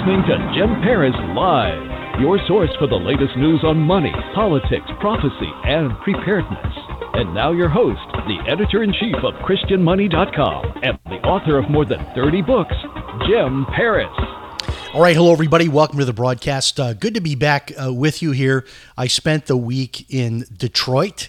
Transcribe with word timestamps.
Listening 0.00 0.22
to 0.22 0.52
Jim 0.54 0.80
Paris 0.80 1.14
Live, 1.36 2.20
your 2.20 2.38
source 2.46 2.70
for 2.78 2.86
the 2.86 2.96
latest 2.96 3.36
news 3.36 3.60
on 3.62 3.76
money, 3.76 4.12
politics, 4.34 4.86
prophecy, 4.98 5.52
and 5.64 5.92
preparedness. 5.98 6.72
And 7.12 7.34
now 7.34 7.52
your 7.52 7.68
host, 7.68 8.00
the 8.26 8.38
editor 8.48 8.82
in 8.82 8.94
chief 8.94 9.16
of 9.16 9.34
ChristianMoney.com 9.44 10.80
and 10.82 10.98
the 11.04 11.20
author 11.28 11.58
of 11.58 11.68
more 11.68 11.84
than 11.84 12.02
30 12.14 12.40
books, 12.40 12.74
Jim 13.28 13.66
Paris. 13.76 14.08
All 14.94 15.02
right, 15.02 15.14
hello 15.14 15.32
everybody. 15.32 15.68
Welcome 15.68 15.98
to 15.98 16.06
the 16.06 16.14
broadcast. 16.14 16.80
Uh, 16.80 16.94
good 16.94 17.12
to 17.12 17.20
be 17.20 17.34
back 17.34 17.70
uh, 17.78 17.92
with 17.92 18.22
you 18.22 18.30
here. 18.30 18.64
I 18.96 19.06
spent 19.06 19.46
the 19.46 19.56
week 19.56 20.10
in 20.10 20.46
Detroit, 20.56 21.28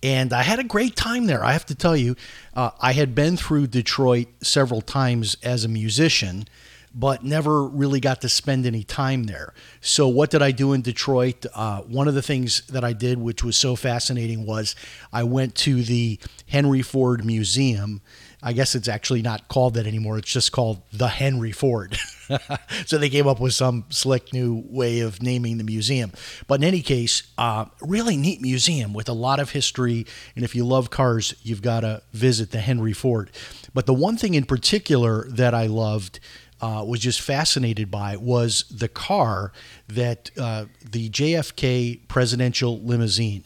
and 0.00 0.32
I 0.32 0.42
had 0.44 0.60
a 0.60 0.64
great 0.64 0.94
time 0.94 1.26
there. 1.26 1.44
I 1.44 1.52
have 1.52 1.66
to 1.66 1.74
tell 1.74 1.96
you, 1.96 2.14
uh, 2.54 2.70
I 2.80 2.92
had 2.92 3.16
been 3.16 3.36
through 3.36 3.66
Detroit 3.66 4.28
several 4.42 4.80
times 4.80 5.36
as 5.42 5.64
a 5.64 5.68
musician, 5.68 6.46
but 6.94 7.24
never 7.24 7.64
really 7.64 8.00
got 8.00 8.20
to 8.20 8.28
spend 8.28 8.66
any 8.66 8.84
time 8.84 9.24
there. 9.24 9.54
So, 9.80 10.08
what 10.08 10.30
did 10.30 10.42
I 10.42 10.50
do 10.50 10.72
in 10.72 10.82
Detroit? 10.82 11.46
Uh, 11.54 11.80
one 11.82 12.08
of 12.08 12.14
the 12.14 12.22
things 12.22 12.62
that 12.68 12.84
I 12.84 12.92
did, 12.92 13.18
which 13.18 13.42
was 13.42 13.56
so 13.56 13.76
fascinating, 13.76 14.46
was 14.46 14.74
I 15.12 15.24
went 15.24 15.54
to 15.56 15.82
the 15.82 16.18
Henry 16.48 16.82
Ford 16.82 17.24
Museum. 17.24 18.02
I 18.42 18.52
guess 18.52 18.74
it's 18.74 18.88
actually 18.88 19.22
not 19.22 19.46
called 19.46 19.74
that 19.74 19.86
anymore. 19.86 20.18
It's 20.18 20.30
just 20.30 20.50
called 20.50 20.82
the 20.92 21.06
Henry 21.06 21.52
Ford. 21.52 21.96
so 22.86 22.98
they 22.98 23.08
came 23.08 23.28
up 23.28 23.38
with 23.38 23.54
some 23.54 23.84
slick 23.88 24.32
new 24.32 24.64
way 24.68 25.00
of 25.00 25.22
naming 25.22 25.58
the 25.58 25.64
museum. 25.64 26.10
But 26.48 26.60
in 26.60 26.64
any 26.64 26.82
case, 26.82 27.22
uh, 27.38 27.66
really 27.80 28.16
neat 28.16 28.42
museum 28.42 28.94
with 28.94 29.08
a 29.08 29.12
lot 29.12 29.38
of 29.38 29.50
history. 29.50 30.06
And 30.34 30.44
if 30.44 30.56
you 30.56 30.64
love 30.64 30.90
cars, 30.90 31.34
you've 31.42 31.62
got 31.62 31.80
to 31.80 32.02
visit 32.12 32.50
the 32.50 32.58
Henry 32.58 32.92
Ford. 32.92 33.30
But 33.74 33.86
the 33.86 33.94
one 33.94 34.16
thing 34.16 34.34
in 34.34 34.44
particular 34.44 35.28
that 35.28 35.54
I 35.54 35.66
loved 35.66 36.18
uh, 36.62 36.84
was 36.86 37.00
just 37.00 37.20
fascinated 37.20 37.90
by 37.90 38.16
was 38.16 38.64
the 38.70 38.88
car 38.88 39.52
that 39.88 40.30
uh, 40.38 40.66
the 40.88 41.10
JFK 41.10 42.06
presidential 42.06 42.80
limousine. 42.80 43.44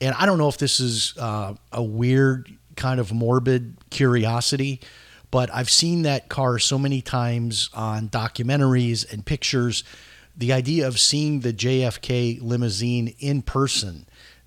And 0.00 0.14
I 0.18 0.26
don't 0.26 0.36
know 0.36 0.48
if 0.48 0.58
this 0.58 0.80
is 0.80 1.14
uh, 1.16 1.54
a 1.72 1.82
weird 1.82 2.52
kind 2.74 2.98
of 2.98 3.12
morbid 3.12 3.76
curiosity, 3.90 4.80
but 5.30 5.48
I've 5.54 5.70
seen 5.70 6.02
that 6.02 6.28
car 6.28 6.58
so 6.58 6.76
many 6.76 7.00
times 7.00 7.70
on 7.72 8.08
documentaries 8.08 9.10
and 9.10 9.24
pictures. 9.24 9.84
The 10.36 10.52
idea 10.52 10.88
of 10.88 10.98
seeing 10.98 11.40
the 11.40 11.52
JFK 11.52 12.42
limousine 12.42 13.14
in 13.20 13.42
person, 13.42 14.06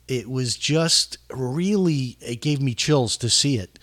it 0.10 0.30
was 0.30 0.58
just 0.58 1.18
really, 1.32 2.18
it 2.20 2.42
gave 2.42 2.62
me 2.62 2.76
chills 2.76 3.16
to 3.18 3.30
see 3.30 3.58
it 3.58 3.80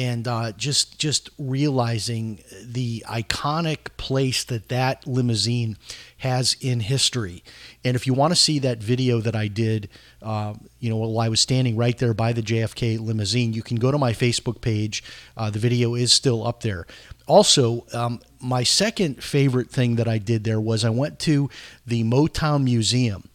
and 0.00 0.26
uh, 0.26 0.50
just 0.52 0.98
just 0.98 1.28
realizing 1.38 2.42
the 2.64 3.04
iconic 3.06 3.94
place 3.98 4.44
that 4.44 4.70
that 4.70 5.06
limousine 5.06 5.76
has 6.18 6.56
in 6.62 6.80
history. 6.80 7.44
And 7.84 7.94
if 7.94 8.06
you 8.06 8.14
want 8.14 8.32
to 8.32 8.36
see 8.36 8.58
that 8.60 8.82
video 8.82 9.20
that 9.20 9.36
I 9.36 9.46
did, 9.46 9.90
uh, 10.22 10.54
you 10.78 10.88
know, 10.88 10.96
while 10.96 11.18
I 11.18 11.28
was 11.28 11.40
standing 11.40 11.76
right 11.76 11.96
there 11.98 12.14
by 12.14 12.32
the 12.32 12.40
JFK 12.40 12.98
limousine, 12.98 13.52
you 13.52 13.62
can 13.62 13.76
go 13.76 13.90
to 13.90 13.98
my 13.98 14.12
Facebook 14.12 14.62
page. 14.62 15.04
Uh, 15.36 15.50
the 15.50 15.58
video 15.58 15.94
is 15.94 16.14
still 16.14 16.46
up 16.46 16.62
there. 16.62 16.86
Also, 17.26 17.86
um, 17.92 18.20
my 18.40 18.62
second 18.62 19.22
favorite 19.22 19.70
thing 19.70 19.96
that 19.96 20.08
I 20.08 20.16
did 20.16 20.44
there 20.44 20.60
was 20.60 20.82
I 20.82 20.90
went 20.90 21.18
to 21.20 21.50
the 21.86 22.04
Motown 22.04 22.64
Museum 22.64 23.29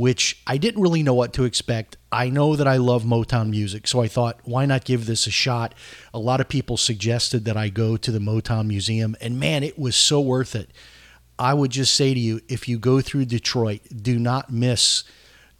which 0.00 0.40
I 0.46 0.56
didn't 0.56 0.80
really 0.80 1.02
know 1.02 1.12
what 1.12 1.34
to 1.34 1.44
expect. 1.44 1.98
I 2.10 2.30
know 2.30 2.56
that 2.56 2.66
I 2.66 2.78
love 2.78 3.04
Motown 3.04 3.50
music, 3.50 3.86
so 3.86 4.00
I 4.00 4.08
thought, 4.08 4.40
why 4.44 4.64
not 4.64 4.86
give 4.86 5.04
this 5.04 5.26
a 5.26 5.30
shot? 5.30 5.74
A 6.14 6.18
lot 6.18 6.40
of 6.40 6.48
people 6.48 6.78
suggested 6.78 7.44
that 7.44 7.58
I 7.58 7.68
go 7.68 7.98
to 7.98 8.10
the 8.10 8.18
Motown 8.18 8.66
Museum, 8.66 9.14
and 9.20 9.38
man, 9.38 9.62
it 9.62 9.78
was 9.78 9.94
so 9.94 10.18
worth 10.18 10.56
it. 10.56 10.70
I 11.38 11.52
would 11.52 11.70
just 11.70 11.94
say 11.94 12.14
to 12.14 12.18
you, 12.18 12.40
if 12.48 12.66
you 12.66 12.78
go 12.78 13.02
through 13.02 13.26
Detroit, 13.26 13.82
do 13.94 14.18
not 14.18 14.50
miss 14.50 15.04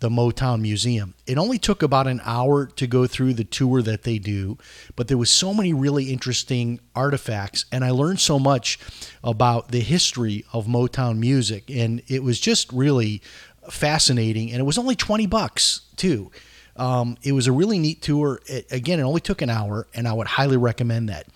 the 0.00 0.08
Motown 0.08 0.62
Museum. 0.62 1.14
It 1.26 1.38
only 1.38 1.58
took 1.58 1.82
about 1.82 2.06
an 2.06 2.22
hour 2.24 2.66
to 2.66 2.86
go 2.86 3.06
through 3.06 3.34
the 3.34 3.44
tour 3.44 3.82
that 3.82 4.02
they 4.02 4.18
do, 4.18 4.56
but 4.96 5.08
there 5.08 5.18
was 5.18 5.30
so 5.30 5.52
many 5.52 5.74
really 5.74 6.10
interesting 6.10 6.80
artifacts 6.94 7.66
and 7.70 7.84
I 7.84 7.90
learned 7.90 8.20
so 8.20 8.38
much 8.38 8.78
about 9.22 9.70
the 9.70 9.80
history 9.80 10.44
of 10.54 10.66
Motown 10.66 11.18
music 11.18 11.70
and 11.70 12.02
it 12.08 12.22
was 12.22 12.40
just 12.40 12.72
really 12.72 13.20
fascinating, 13.69 14.50
and 14.50 14.60
it 14.60 14.65
was 14.65 14.78
only 14.78 14.94
20 14.94 15.26
bucks 15.26 15.82
too. 15.97 16.31
Um, 16.76 17.16
it 17.22 17.32
was 17.32 17.47
a 17.47 17.53
really 17.53 17.78
neat 17.78 18.00
tour. 18.00 18.41
It, 18.47 18.71
again, 18.71 19.00
it 19.00 19.03
only 19.03 19.21
took 19.21 19.43
an 19.43 19.50
hour, 19.50 19.87
and 19.94 20.09
I 20.09 20.12
would 20.12 20.26
highly 20.26 20.56
recommend 20.56 21.09
that. 21.09 21.26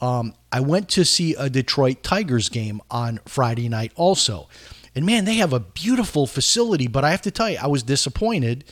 Um, 0.00 0.34
I 0.52 0.60
went 0.60 0.88
to 0.90 1.04
see 1.04 1.34
a 1.34 1.48
Detroit 1.48 2.02
Tigers 2.02 2.48
game 2.48 2.80
on 2.90 3.20
Friday 3.26 3.68
night 3.68 3.92
also. 3.96 4.48
And 4.94 5.04
man, 5.04 5.24
they 5.24 5.34
have 5.34 5.52
a 5.52 5.60
beautiful 5.60 6.26
facility, 6.26 6.86
but 6.86 7.04
I 7.04 7.10
have 7.10 7.22
to 7.22 7.30
tell 7.30 7.50
you, 7.50 7.58
I 7.60 7.66
was 7.66 7.82
disappointed 7.82 8.64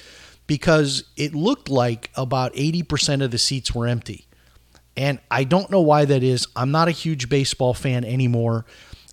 because 0.46 1.04
it 1.16 1.34
looked 1.34 1.68
like 1.68 2.10
about 2.14 2.54
80% 2.54 3.22
of 3.22 3.30
the 3.30 3.38
seats 3.38 3.74
were 3.74 3.86
empty. 3.86 4.26
And 4.96 5.18
I 5.30 5.44
don't 5.44 5.70
know 5.70 5.80
why 5.80 6.04
that 6.04 6.22
is. 6.22 6.46
I'm 6.54 6.70
not 6.70 6.88
a 6.88 6.92
huge 6.92 7.28
baseball 7.28 7.74
fan 7.74 8.04
anymore. 8.04 8.64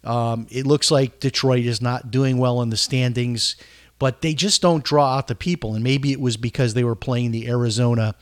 Um, 0.03 0.47
it 0.49 0.65
looks 0.65 0.91
like 0.91 1.19
Detroit 1.19 1.65
is 1.65 1.81
not 1.81 2.11
doing 2.11 2.37
well 2.37 2.61
in 2.61 2.69
the 2.69 2.77
standings 2.77 3.55
but 4.01 4.21
they 4.21 4.33
just 4.33 4.63
don't 4.63 4.83
draw 4.83 5.15
out 5.15 5.27
the 5.27 5.35
people. 5.35 5.75
And 5.75 5.83
maybe 5.83 6.11
it 6.11 6.19
was 6.19 6.35
because 6.35 6.73
they 6.73 6.83
were 6.83 6.95
playing 6.95 7.29
the 7.29 7.47
Arizona 7.47 8.15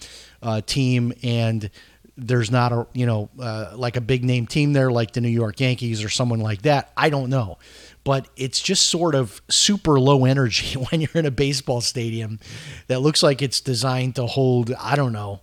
uh, 0.44 0.60
team 0.60 1.14
and 1.24 1.70
there's 2.18 2.52
not 2.52 2.74
a 2.74 2.86
you 2.92 3.06
know 3.06 3.30
uh, 3.40 3.72
like 3.76 3.96
a 3.96 4.02
big 4.02 4.26
name 4.26 4.46
team 4.46 4.74
there 4.74 4.92
like 4.92 5.14
the 5.14 5.22
New 5.22 5.30
York 5.30 5.62
Yankees 5.62 6.04
or 6.04 6.10
someone 6.10 6.42
like 6.42 6.64
that. 6.64 6.92
I 6.98 7.10
don't 7.10 7.30
know, 7.30 7.60
but 8.04 8.28
it's 8.36 8.60
just 8.60 8.90
sort 8.90 9.16
of 9.16 9.42
super 9.48 10.02
low 10.02 10.26
energy 10.26 10.78
when 10.90 11.00
you're 11.00 11.16
in 11.16 11.26
a 11.26 11.32
baseball 11.32 11.80
stadium 11.80 12.42
that 12.88 13.00
looks 13.00 13.24
like 13.24 13.42
it's 13.42 13.62
designed 13.62 14.18
to 14.18 14.26
hold 14.26 14.74
I 14.78 14.98
don't 14.98 15.14
know 15.14 15.40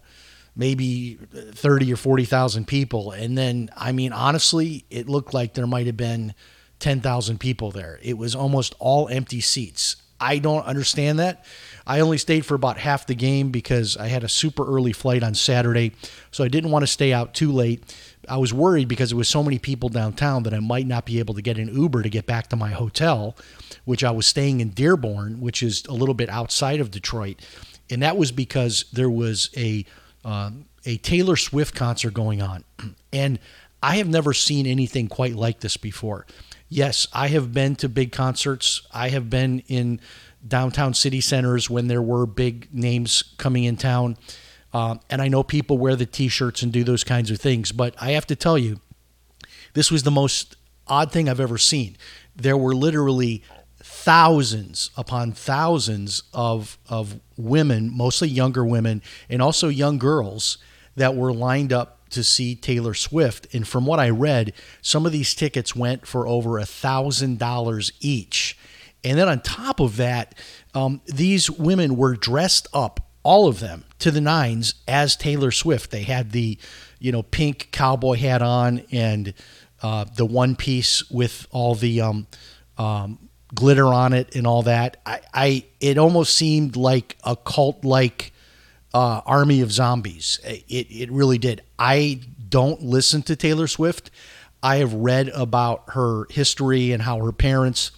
maybe 0.55 1.15
30 1.15 1.93
or 1.93 1.97
40,000 1.97 2.67
people 2.67 3.13
and 3.13 3.39
then 3.39 3.71
I 3.75 3.93
mean 3.93 4.13
honestly 4.13 4.85
it 4.91 5.09
looked 5.09 5.33
like 5.33 5.55
there 5.55 5.67
might 5.67 5.87
have 5.87 5.97
been 5.97 6.35
10,000 6.79 7.41
people 7.41 7.71
there. 7.71 7.99
It 8.03 8.19
was 8.19 8.35
almost 8.35 8.75
all 8.79 9.09
empty 9.09 9.41
seats. 9.41 9.97
I 10.21 10.39
don't 10.39 10.65
understand 10.65 11.19
that. 11.19 11.45
I 11.87 12.01
only 12.01 12.19
stayed 12.19 12.45
for 12.45 12.55
about 12.55 12.79
half 12.79 13.07
the 13.07 13.15
game 13.15 13.51
because 13.51 13.97
I 13.97 14.09
had 14.09 14.25
a 14.25 14.29
super 14.29 14.67
early 14.67 14.93
flight 14.93 15.23
on 15.23 15.35
Saturday, 15.35 15.93
so 16.31 16.43
I 16.43 16.49
didn't 16.49 16.71
want 16.71 16.83
to 16.83 16.89
stay 16.89 17.13
out 17.13 17.35
too 17.35 17.53
late. 17.53 17.85
I 18.29 18.39
was 18.39 18.53
worried 18.53 18.89
because 18.89 19.11
there 19.11 19.19
was 19.19 19.29
so 19.29 19.43
many 19.43 19.59
people 19.59 19.89
downtown 19.89 20.43
that 20.45 20.55
I 20.55 20.59
might 20.59 20.87
not 20.87 21.05
be 21.05 21.19
able 21.21 21.35
to 21.35 21.43
get 21.43 21.59
an 21.59 21.69
Uber 21.75 22.03
to 22.03 22.09
get 22.09 22.27
back 22.27 22.49
to 22.49 22.57
my 22.57 22.71
hotel, 22.71 23.37
which 23.85 24.03
I 24.03 24.11
was 24.11 24.27
staying 24.27 24.61
in 24.61 24.71
Dearborn, 24.71 25.41
which 25.41 25.63
is 25.63 25.85
a 25.87 25.93
little 25.93 26.15
bit 26.15 26.29
outside 26.29 26.81
of 26.81 26.91
Detroit, 26.91 27.41
and 27.89 28.03
that 28.03 28.17
was 28.17 28.33
because 28.33 28.87
there 28.93 29.11
was 29.11 29.51
a 29.57 29.85
um, 30.25 30.65
a 30.85 30.97
Taylor 30.99 31.37
Swift 31.37 31.75
concert 31.75 32.15
going 32.15 32.43
on, 32.43 32.65
and 33.13 33.39
I 33.83 33.97
have 33.97 34.09
never 34.09 34.33
seen 34.33 34.67
anything 34.67 35.07
quite 35.07 35.37
like 35.37 35.61
this 35.61 35.77
before 35.77 36.27
yes, 36.69 37.07
I 37.13 37.29
have 37.29 37.53
been 37.53 37.77
to 37.77 37.89
big 37.89 38.13
concerts. 38.13 38.83
I 38.93 39.09
have 39.11 39.31
been 39.31 39.61
in 39.69 40.01
downtown 40.47 40.95
city 40.95 41.21
centers 41.21 41.69
when 41.69 41.89
there 41.89 42.03
were 42.03 42.27
big 42.27 42.69
names 42.73 43.35
coming 43.39 43.65
in 43.65 43.77
town. 43.77 44.17
Um, 44.73 45.01
and 45.09 45.23
I 45.23 45.29
know 45.29 45.43
people 45.43 45.79
wear 45.79 45.97
the 45.97 46.07
t 46.07 46.29
shirts 46.29 46.63
and 46.63 46.73
do 46.73 46.85
those 46.85 47.05
kinds 47.05 47.31
of 47.31 47.41
things. 47.41 47.73
But 47.73 47.95
I 48.01 48.11
have 48.11 48.27
to 48.27 48.37
tell 48.37 48.59
you, 48.59 48.81
this 49.75 49.91
was 49.91 50.03
the 50.03 50.11
most 50.11 50.57
odd 50.87 51.13
thing 51.13 51.29
I've 51.29 51.41
ever 51.41 51.59
seen. 51.59 51.97
There 52.35 52.57
were 52.57 52.75
literally 52.75 53.43
thousands 53.83 54.91
upon 54.97 55.33
thousands 55.33 56.23
of, 56.35 56.79
of 56.89 57.21
women, 57.37 57.91
mostly 57.97 58.29
younger 58.29 58.65
women, 58.65 59.03
and 59.29 59.41
also 59.41 59.69
young 59.69 59.99
girls 59.99 60.59
that 60.97 61.15
were 61.15 61.33
lined 61.33 61.73
up 61.73 61.96
to 62.11 62.23
see 62.23 62.55
Taylor 62.55 62.95
Swift. 62.95 63.53
And 63.55 63.67
from 63.67 63.87
what 63.87 64.01
I 64.01 64.11
read, 64.11 64.53
some 64.83 65.07
of 65.07 65.13
these 65.13 65.35
tickets 65.35 65.75
went 65.75 66.07
for 66.07 66.27
over 66.27 66.59
a 66.59 66.67
thousand 66.67 67.39
dollars 67.39 67.93
each. 68.01 68.59
And 69.05 69.19
then 69.19 69.29
on 69.29 69.41
top 69.41 69.81
of 69.81 69.97
that, 69.97 70.35
um, 70.75 71.01
these 71.07 71.51
women 71.51 71.97
were 71.97 72.17
dressed 72.17 72.67
up 72.73 73.01
all 73.23 73.49
of 73.49 73.59
them 73.59 73.85
to 73.99 74.11
the 74.11 74.21
nines 74.21 74.75
as 74.87 75.17
Taylor 75.17 75.51
Swift. 75.51 75.91
They 75.91 76.03
had 76.03 76.31
the, 76.31 76.59
you 77.01 77.11
know, 77.11 77.23
pink 77.23 77.71
cowboy 77.73 78.15
hat 78.15 78.41
on 78.41 78.83
and 78.93 79.35
uh, 79.83 80.05
the 80.05 80.25
one 80.25 80.55
piece 80.55 81.11
with 81.11 81.47
all 81.51 81.75
the 81.75 82.01
um, 82.01 82.27
um, 82.79 83.29
glitter 83.55 83.87
on 83.87 84.13
it 84.13 84.37
and 84.37 84.47
all 84.47 84.63
that. 84.63 84.99
I, 85.05 85.21
I 85.35 85.65
it 85.81 85.99
almost 85.99 86.37
seemed 86.37 86.77
like 86.77 87.17
a 87.25 87.37
cult 87.37 87.85
like 87.85 88.33
uh, 88.97 89.21
army 89.27 89.61
of 89.61 89.71
zombies. 89.71 90.41
It 90.43 90.87
it 90.91 91.13
really 91.13 91.37
did. 91.37 91.61
I 91.79 92.21
don't 92.49 92.81
listen 92.81 93.21
to 93.25 93.37
Taylor 93.37 93.67
Swift. 93.67 94.11
I 94.63 94.77
have 94.77 94.95
read 94.95 95.29
about 95.29 95.83
her 95.89 96.25
history 96.31 96.93
and 96.93 97.03
how 97.03 97.19
her 97.19 97.31
parents 97.31 97.91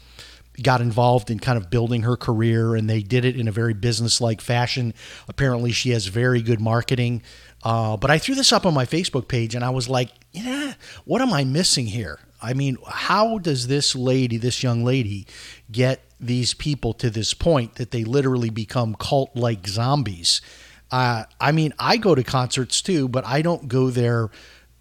got 0.61 0.81
involved 0.81 1.31
in 1.31 1.39
kind 1.39 1.57
of 1.57 1.71
building 1.71 2.03
her 2.03 2.17
career, 2.17 2.75
and 2.75 2.91
they 2.91 3.01
did 3.01 3.25
it 3.25 3.39
in 3.39 3.47
a 3.47 3.53
very 3.53 3.75
business-like 3.75 4.41
fashion. 4.41 4.93
Apparently, 5.29 5.71
she 5.71 5.91
has 5.91 6.07
very 6.07 6.43
good 6.43 6.61
marketing. 6.61 7.23
Uh, 7.63 7.97
but 7.97 8.11
I 8.11 8.19
threw 8.19 8.35
this 8.35 8.53
up 8.53 8.67
on 8.67 8.75
my 8.75 8.85
Facebook 8.85 9.29
page, 9.29 9.55
and 9.55 9.65
I 9.65 9.71
was 9.71 9.89
like, 9.89 10.11
"Yeah, 10.33 10.75
what 11.05 11.23
am 11.23 11.33
I 11.33 11.45
missing 11.45 11.87
here? 11.87 12.19
I 12.43 12.55
mean, 12.55 12.77
how 12.89 13.39
does 13.39 13.69
this 13.69 13.95
lady, 13.95 14.37
this 14.37 14.65
young 14.65 14.85
lady, 14.85 15.29
get 15.71 16.01
these 16.19 16.55
people 16.55 16.93
to 16.95 17.09
this 17.09 17.35
point 17.35 17.77
that 17.77 17.93
they 17.93 18.03
literally 18.03 18.51
become 18.51 18.97
cult-like 18.99 19.69
zombies?" 19.69 20.41
Uh, 20.91 21.25
I 21.41 21.53
mean, 21.53 21.75
I 21.79 21.97
go 21.97 22.15
to 22.15 22.25
concerts 22.25 22.81
too, 22.81 23.09
but 23.09 23.27
I 23.27 23.43
don't 23.43 23.69
go 23.69 23.91
there 23.91 24.31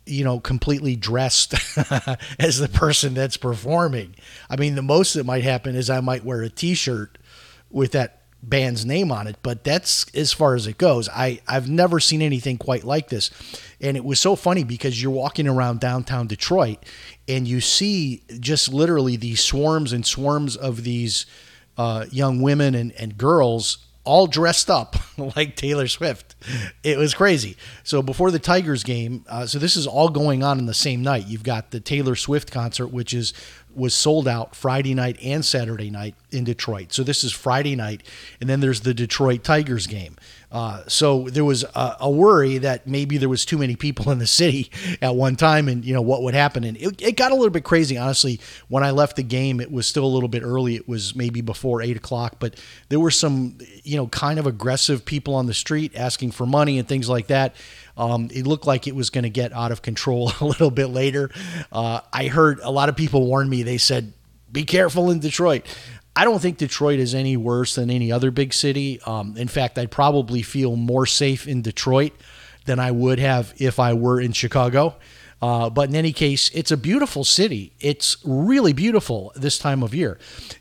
you 0.08 0.24
know, 0.24 0.40
completely 0.40 0.96
dressed 0.96 1.54
as 2.40 2.58
the 2.60 2.70
person 2.72 3.14
that's 3.14 3.38
performing. 3.38 4.16
I 4.50 4.56
mean, 4.56 4.76
the 4.76 4.82
most 4.82 5.14
that 5.14 5.26
might 5.26 5.44
happen 5.44 5.76
is 5.76 5.90
I 5.90 6.00
might 6.00 6.24
wear 6.24 6.42
a 6.42 6.50
T-shirt 6.50 7.18
with 7.70 7.92
that 7.92 8.22
band's 8.42 8.86
name 8.86 9.12
on 9.12 9.28
it, 9.28 9.36
but 9.44 9.64
that's 9.64 10.06
as 10.16 10.32
far 10.32 10.56
as 10.56 10.68
it 10.68 10.78
goes. 10.78 11.10
I 11.10 11.42
I've 11.48 11.70
never 11.70 12.00
seen 12.00 12.22
anything 12.22 12.58
quite 12.58 12.84
like 12.84 13.10
this, 13.10 13.32
and 13.82 13.98
it 13.98 14.06
was 14.06 14.20
so 14.20 14.36
funny 14.36 14.64
because 14.64 15.02
you're 15.02 15.12
walking 15.12 15.48
around 15.48 15.80
downtown 15.80 16.28
Detroit 16.28 16.78
and 17.28 17.48
you 17.48 17.60
see 17.60 18.24
just 18.40 18.72
literally 18.72 19.18
these 19.18 19.44
swarms 19.44 19.92
and 19.92 20.06
swarms 20.06 20.56
of 20.56 20.84
these 20.84 21.26
uh, 21.78 22.06
young 22.12 22.42
women 22.42 22.74
and, 22.74 22.92
and 22.94 23.18
girls 23.18 23.87
all 24.08 24.26
dressed 24.26 24.70
up 24.70 24.96
like 25.36 25.56
Taylor 25.56 25.88
Swift. 25.88 26.27
It 26.84 26.98
was 26.98 27.14
crazy. 27.14 27.58
So 27.84 28.02
before 28.02 28.32
the 28.32 28.40
Tigers 28.40 28.84
game, 28.84 29.26
uh, 29.28 29.46
so 29.46 29.60
this 29.60 29.76
is 29.76 29.86
all 29.86 30.08
going 30.08 30.44
on 30.44 30.58
in 30.58 30.68
the 30.68 30.74
same 30.74 31.02
night. 31.02 31.28
You've 31.28 31.44
got 31.44 31.72
the 31.72 31.82
Taylor 31.82 32.16
Swift 32.16 32.50
concert, 32.50 32.88
which 32.88 33.14
is 33.14 33.34
was 33.78 33.94
sold 33.94 34.28
out 34.28 34.56
Friday 34.56 34.96
night 34.96 35.18
and 35.22 35.46
Saturday 35.46 35.92
night 35.92 36.16
in 36.32 36.44
Detroit. 36.44 36.92
So 36.92 37.04
this 37.04 37.24
is 37.24 37.32
Friday 37.32 37.76
night, 37.76 38.02
and 38.42 38.50
then 38.50 38.60
there's 38.60 38.82
the 38.82 38.94
Detroit 38.94 39.44
Tigers 39.44 39.86
game. 39.86 40.16
Uh, 40.50 40.82
so 40.88 41.28
there 41.30 41.44
was 41.44 41.64
a, 41.64 41.98
a, 42.00 42.10
worry 42.10 42.58
that 42.58 42.88
maybe 42.88 43.18
there 43.18 43.28
was 43.28 43.44
too 43.44 43.58
many 43.58 43.76
people 43.76 44.10
in 44.12 44.18
the 44.18 44.28
city 44.28 44.72
at 45.02 45.14
one 45.14 45.36
time, 45.36 45.68
and 45.68 45.84
you 45.84 45.94
know 45.94 46.02
what 46.02 46.24
would 46.24 46.34
happen. 46.34 46.64
And 46.64 46.78
it, 46.78 47.02
it, 47.02 47.18
got 47.18 47.32
a 47.32 47.36
little 47.36 47.52
bit 47.52 47.66
crazy, 47.66 47.98
honestly. 47.98 48.40
When 48.70 48.84
I 48.84 48.92
left 48.92 49.18
the 49.18 49.24
game, 49.24 49.60
it 49.60 49.72
was 49.72 49.88
still 49.88 50.06
a 50.06 50.08
little 50.08 50.30
bit 50.30 50.44
early. 50.44 50.76
It 50.76 50.88
was 50.88 51.16
maybe 51.16 51.42
before 51.42 51.82
eight 51.82 51.98
o'clock, 51.98 52.38
but 52.40 52.56
there 52.88 53.00
were 53.00 53.12
some, 53.12 53.58
you 53.84 53.98
know, 53.98 54.08
kind 54.08 54.40
of 54.40 54.48
aggressive 54.48 55.04
people 55.04 55.36
on 55.36 55.48
the 55.48 55.54
street 55.54 55.92
asking 55.96 56.32
for 56.38 56.46
money 56.46 56.80
and 56.80 56.88
things 56.88 57.10
like 57.10 57.28
that. 57.28 57.56
Um, 57.98 58.30
it 58.32 58.46
looked 58.46 58.68
like 58.68 58.88
it 58.88 58.96
was 58.96 59.10
going 59.10 59.24
to 59.24 59.30
get 59.30 59.52
out 59.52 59.72
of 59.72 59.82
control 59.82 60.32
a 60.40 60.46
little 60.46 60.72
bit 60.72 60.88
later. 60.88 61.32
Uh, 61.72 62.02
I 62.14 62.28
heard 62.28 62.60
a 62.62 62.72
lot 62.72 62.90
of 62.90 62.96
people 62.96 63.26
warn 63.26 63.50
me. 63.50 63.64
They 63.64 63.78
said, 63.78 64.14
"Be 64.52 64.64
careful 64.64 65.10
in 65.10 65.20
Detroit." 65.20 65.66
I 66.16 66.24
don't 66.24 66.40
think 66.40 66.58
Detroit 66.58 67.00
is 67.00 67.14
any 67.14 67.38
worse 67.38 67.76
than 67.76 67.92
any 67.92 68.12
other 68.12 68.32
big 68.32 68.52
city. 68.52 69.00
Um, 69.06 69.38
in 69.38 69.48
fact, 69.48 69.78
I'd 69.78 69.92
probably 69.92 70.42
feel 70.42 70.76
more 70.76 71.06
safe 71.06 71.48
in 71.48 71.62
Detroit 71.62 72.12
than 72.66 72.80
I 72.80 72.90
would 72.90 73.20
have 73.20 73.54
if 73.58 73.80
I 73.80 73.94
were 73.94 74.20
in 74.20 74.32
Chicago. 74.32 74.96
Uh, 75.42 75.70
but 75.70 75.90
in 75.90 75.96
any 75.96 76.14
case, 76.14 76.50
it's 76.56 76.72
a 76.72 76.78
beautiful 76.78 77.24
city. 77.24 77.72
It's 77.80 78.18
really 78.26 78.74
beautiful 78.74 79.32
this 79.36 79.60
time 79.60 79.84
of 79.84 79.94
year, 79.94 80.18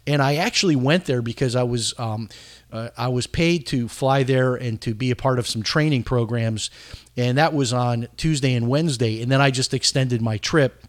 and 0.06 0.20
I 0.20 0.36
actually 0.36 0.76
went 0.76 1.06
there 1.06 1.22
because 1.22 1.56
I 1.56 1.62
was 1.62 1.94
um, 1.98 2.28
uh, 2.72 2.88
I 2.96 3.08
was 3.08 3.26
paid 3.26 3.66
to 3.68 3.88
fly 3.88 4.22
there 4.22 4.54
and 4.54 4.80
to 4.82 4.94
be 4.94 5.10
a 5.10 5.16
part 5.16 5.38
of 5.38 5.46
some 5.46 5.62
training 5.62 6.02
programs, 6.02 6.70
and 7.16 7.38
that 7.38 7.54
was 7.54 7.72
on 7.72 8.08
Tuesday 8.16 8.54
and 8.54 8.68
Wednesday, 8.68 9.22
and 9.22 9.30
then 9.30 9.40
I 9.40 9.50
just 9.50 9.72
extended 9.72 10.20
my 10.20 10.38
trip 10.38 10.84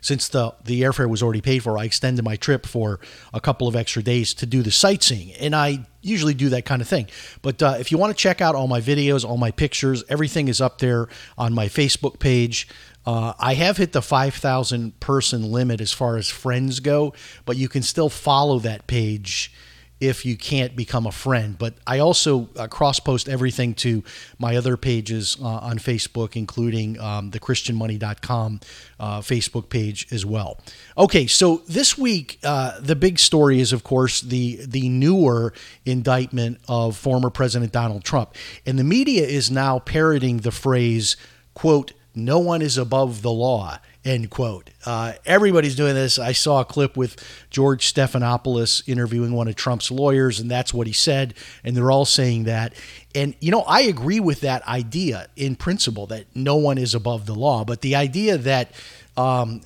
since 0.00 0.28
the 0.28 0.54
the 0.64 0.82
airfare 0.82 1.08
was 1.08 1.22
already 1.22 1.40
paid 1.40 1.62
for, 1.62 1.78
I 1.78 1.84
extended 1.84 2.24
my 2.24 2.36
trip 2.36 2.66
for 2.66 3.00
a 3.32 3.40
couple 3.40 3.68
of 3.68 3.76
extra 3.76 4.02
days 4.02 4.34
to 4.34 4.46
do 4.46 4.62
the 4.62 4.70
sightseeing, 4.70 5.32
and 5.34 5.54
I 5.54 5.86
usually 6.02 6.34
do 6.34 6.50
that 6.50 6.64
kind 6.64 6.82
of 6.82 6.88
thing. 6.88 7.06
But 7.40 7.62
uh, 7.62 7.76
if 7.78 7.90
you 7.90 7.98
want 7.98 8.16
to 8.16 8.20
check 8.20 8.40
out 8.40 8.54
all 8.54 8.68
my 8.68 8.80
videos, 8.80 9.24
all 9.24 9.38
my 9.38 9.50
pictures, 9.50 10.04
everything 10.08 10.48
is 10.48 10.60
up 10.60 10.78
there 10.78 11.08
on 11.38 11.54
my 11.54 11.66
Facebook 11.66 12.18
page. 12.18 12.68
Uh, 13.04 13.32
I 13.38 13.54
have 13.54 13.78
hit 13.78 13.92
the 13.92 14.02
5,000 14.02 15.00
person 15.00 15.50
limit 15.50 15.80
as 15.80 15.92
far 15.92 16.16
as 16.16 16.28
friends 16.28 16.78
go, 16.80 17.14
but 17.44 17.56
you 17.56 17.68
can 17.68 17.82
still 17.82 18.08
follow 18.08 18.60
that 18.60 18.86
page 18.86 19.52
if 20.02 20.26
you 20.26 20.36
can't 20.36 20.74
become 20.74 21.06
a 21.06 21.12
friend. 21.12 21.56
But 21.56 21.74
I 21.86 22.00
also 22.00 22.48
uh, 22.56 22.66
cross 22.66 22.98
post 22.98 23.28
everything 23.28 23.72
to 23.74 24.02
my 24.36 24.56
other 24.56 24.76
pages 24.76 25.36
uh, 25.40 25.46
on 25.46 25.78
Facebook, 25.78 26.34
including 26.34 26.98
um, 26.98 27.30
the 27.30 27.38
ChristianMoney.com 27.38 28.60
uh, 28.98 29.20
Facebook 29.20 29.68
page 29.68 30.08
as 30.10 30.26
well. 30.26 30.58
Okay, 30.98 31.28
so 31.28 31.62
this 31.68 31.96
week 31.96 32.40
uh, 32.42 32.80
the 32.80 32.96
big 32.96 33.20
story 33.20 33.60
is, 33.60 33.72
of 33.72 33.84
course, 33.84 34.20
the 34.20 34.58
the 34.66 34.88
newer 34.88 35.52
indictment 35.86 36.58
of 36.68 36.96
former 36.96 37.30
President 37.30 37.70
Donald 37.70 38.02
Trump, 38.02 38.34
and 38.66 38.80
the 38.80 38.84
media 38.84 39.24
is 39.24 39.52
now 39.52 39.78
parroting 39.78 40.38
the 40.38 40.52
phrase 40.52 41.16
"quote." 41.54 41.92
No 42.14 42.38
one 42.38 42.60
is 42.60 42.76
above 42.76 43.22
the 43.22 43.32
law 43.32 43.78
end 44.04 44.30
quote. 44.30 44.70
Uh, 44.84 45.12
everybody's 45.24 45.76
doing 45.76 45.94
this. 45.94 46.18
I 46.18 46.32
saw 46.32 46.60
a 46.60 46.64
clip 46.64 46.96
with 46.96 47.16
George 47.50 47.92
Stephanopoulos 47.92 48.88
interviewing 48.88 49.32
one 49.32 49.48
of 49.48 49.54
Trump's 49.54 49.90
lawyers, 49.90 50.40
and 50.40 50.50
that's 50.50 50.74
what 50.74 50.86
he 50.86 50.92
said. 50.92 51.34
And 51.62 51.76
they're 51.76 51.90
all 51.90 52.04
saying 52.04 52.44
that. 52.44 52.74
And, 53.14 53.34
you 53.40 53.50
know, 53.50 53.62
I 53.62 53.82
agree 53.82 54.20
with 54.20 54.40
that 54.40 54.66
idea 54.66 55.28
in 55.36 55.56
principle 55.56 56.06
that 56.08 56.26
no 56.34 56.56
one 56.56 56.78
is 56.78 56.94
above 56.94 57.26
the 57.26 57.34
law. 57.34 57.64
But 57.64 57.80
the 57.82 57.94
idea 57.94 58.38
that, 58.38 58.72
um, 59.16 59.60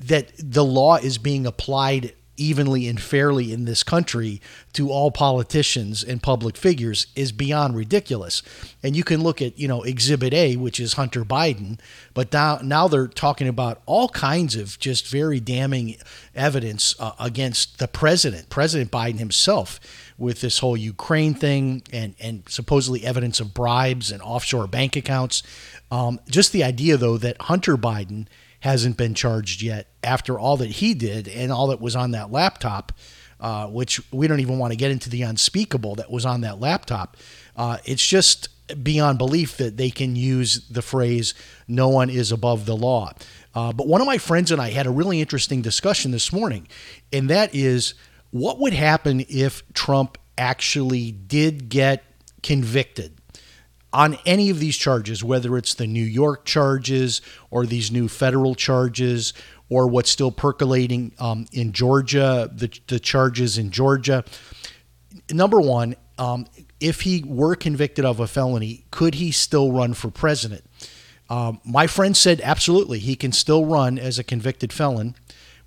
that 0.00 0.32
the 0.38 0.64
law 0.64 0.96
is 0.96 1.18
being 1.18 1.46
applied 1.46 2.12
evenly 2.36 2.88
and 2.88 3.00
fairly 3.00 3.52
in 3.52 3.64
this 3.64 3.82
country 3.82 4.40
to 4.72 4.90
all 4.90 5.10
politicians 5.10 6.02
and 6.02 6.22
public 6.22 6.56
figures 6.56 7.06
is 7.14 7.32
beyond 7.32 7.76
ridiculous. 7.76 8.42
And 8.82 8.96
you 8.96 9.04
can 9.04 9.22
look 9.22 9.40
at, 9.40 9.58
you 9.58 9.68
know, 9.68 9.82
Exhibit 9.82 10.34
A, 10.34 10.56
which 10.56 10.78
is 10.80 10.94
Hunter 10.94 11.24
Biden, 11.24 11.78
but 12.14 12.32
now 12.32 12.60
now 12.62 12.88
they're 12.88 13.08
talking 13.08 13.48
about 13.48 13.82
all 13.86 14.08
kinds 14.08 14.56
of 14.56 14.78
just 14.78 15.08
very 15.08 15.40
damning 15.40 15.96
evidence 16.34 16.94
uh, 16.98 17.12
against 17.18 17.78
the 17.78 17.88
president, 17.88 18.48
President 18.48 18.90
Biden 18.90 19.18
himself 19.18 19.80
with 20.18 20.40
this 20.40 20.58
whole 20.58 20.76
Ukraine 20.76 21.34
thing 21.34 21.82
and 21.92 22.14
and 22.20 22.42
supposedly 22.48 23.04
evidence 23.04 23.40
of 23.40 23.54
bribes 23.54 24.10
and 24.10 24.22
offshore 24.22 24.66
bank 24.66 24.96
accounts. 24.96 25.42
Um, 25.90 26.20
just 26.28 26.52
the 26.52 26.64
idea 26.64 26.96
though 26.96 27.18
that 27.18 27.40
Hunter 27.42 27.76
Biden 27.76 28.26
hasn't 28.66 28.96
been 28.96 29.14
charged 29.14 29.62
yet 29.62 29.86
after 30.02 30.38
all 30.38 30.56
that 30.56 30.68
he 30.68 30.92
did 30.92 31.28
and 31.28 31.52
all 31.52 31.68
that 31.68 31.80
was 31.80 31.94
on 31.94 32.10
that 32.10 32.32
laptop, 32.32 32.90
uh, 33.38 33.68
which 33.68 34.00
we 34.12 34.26
don't 34.26 34.40
even 34.40 34.58
want 34.58 34.72
to 34.72 34.76
get 34.76 34.90
into 34.90 35.08
the 35.08 35.22
unspeakable 35.22 35.94
that 35.94 36.10
was 36.10 36.26
on 36.26 36.40
that 36.40 36.58
laptop. 36.58 37.16
Uh, 37.54 37.78
it's 37.84 38.04
just 38.04 38.48
beyond 38.82 39.18
belief 39.18 39.56
that 39.56 39.76
they 39.76 39.88
can 39.88 40.16
use 40.16 40.66
the 40.68 40.82
phrase 40.82 41.32
"no 41.68 41.88
one 41.88 42.10
is 42.10 42.32
above 42.32 42.66
the 42.66 42.76
law." 42.76 43.12
Uh, 43.54 43.72
but 43.72 43.86
one 43.86 44.00
of 44.00 44.06
my 44.06 44.18
friends 44.18 44.50
and 44.50 44.60
I 44.60 44.70
had 44.70 44.86
a 44.86 44.90
really 44.90 45.20
interesting 45.20 45.62
discussion 45.62 46.10
this 46.10 46.32
morning, 46.32 46.66
and 47.12 47.30
that 47.30 47.54
is 47.54 47.94
what 48.32 48.58
would 48.58 48.72
happen 48.72 49.24
if 49.28 49.62
Trump 49.74 50.18
actually 50.36 51.12
did 51.12 51.68
get 51.68 52.02
convicted 52.42 53.15
on 53.92 54.18
any 54.26 54.50
of 54.50 54.58
these 54.58 54.76
charges, 54.76 55.24
whether 55.24 55.56
it's 55.56 55.74
the 55.74 55.86
New 55.86 56.04
York 56.04 56.44
charges 56.44 57.22
or 57.50 57.66
these 57.66 57.90
new 57.90 58.08
federal 58.08 58.54
charges 58.54 59.32
or 59.68 59.88
what's 59.88 60.10
still 60.10 60.30
percolating 60.30 61.12
um, 61.18 61.46
in 61.52 61.72
Georgia, 61.72 62.50
the, 62.52 62.70
the 62.88 63.00
charges 63.00 63.58
in 63.58 63.70
Georgia. 63.70 64.24
Number 65.30 65.60
one, 65.60 65.96
um, 66.18 66.46
if 66.80 67.02
he 67.02 67.24
were 67.26 67.54
convicted 67.54 68.04
of 68.04 68.20
a 68.20 68.26
felony, 68.26 68.84
could 68.90 69.14
he 69.16 69.32
still 69.32 69.72
run 69.72 69.94
for 69.94 70.10
president? 70.10 70.64
Um, 71.28 71.60
my 71.64 71.86
friend 71.86 72.16
said 72.16 72.40
absolutely, 72.42 73.00
he 73.00 73.16
can 73.16 73.32
still 73.32 73.64
run 73.64 73.98
as 73.98 74.18
a 74.18 74.24
convicted 74.24 74.72
felon 74.72 75.16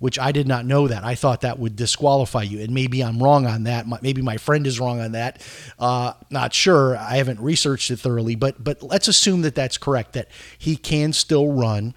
which 0.00 0.18
I 0.18 0.32
did 0.32 0.48
not 0.48 0.66
know 0.66 0.88
that. 0.88 1.04
I 1.04 1.14
thought 1.14 1.42
that 1.42 1.58
would 1.58 1.76
disqualify 1.76 2.42
you, 2.42 2.60
and 2.60 2.74
maybe 2.74 3.04
I'm 3.04 3.22
wrong 3.22 3.46
on 3.46 3.64
that. 3.64 3.86
Maybe 4.02 4.22
my 4.22 4.38
friend 4.38 4.66
is 4.66 4.80
wrong 4.80 5.00
on 5.00 5.12
that. 5.12 5.42
Uh, 5.78 6.14
not 6.30 6.52
sure. 6.52 6.96
I 6.96 7.18
haven't 7.18 7.38
researched 7.38 7.90
it 7.90 7.98
thoroughly, 7.98 8.34
but 8.34 8.62
but 8.64 8.82
let's 8.82 9.06
assume 9.06 9.42
that 9.42 9.54
that's 9.54 9.78
correct. 9.78 10.14
That 10.14 10.28
he 10.58 10.74
can 10.76 11.12
still 11.12 11.52
run 11.52 11.94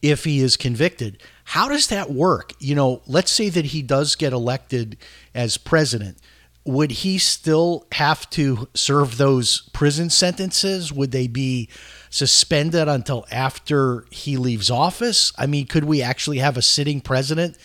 if 0.00 0.24
he 0.24 0.40
is 0.40 0.56
convicted. 0.56 1.22
How 1.44 1.68
does 1.68 1.88
that 1.88 2.10
work? 2.10 2.52
You 2.58 2.74
know, 2.74 3.02
let's 3.06 3.30
say 3.30 3.48
that 3.50 3.66
he 3.66 3.82
does 3.82 4.14
get 4.14 4.32
elected 4.32 4.96
as 5.34 5.58
president. 5.58 6.18
Would 6.64 6.90
he 6.90 7.18
still 7.18 7.86
have 7.92 8.28
to 8.30 8.68
serve 8.74 9.18
those 9.18 9.68
prison 9.72 10.08
sentences? 10.08 10.92
Would 10.92 11.10
they 11.10 11.26
be 11.26 11.68
suspended 12.08 12.88
until 12.88 13.26
after 13.30 14.06
he 14.10 14.36
leaves 14.36 14.70
office? 14.70 15.32
I 15.36 15.46
mean, 15.46 15.66
could 15.66 15.84
we 15.84 16.00
actually 16.00 16.38
have 16.38 16.56
a 16.56 16.62
sitting 16.62 17.02
president 17.02 17.58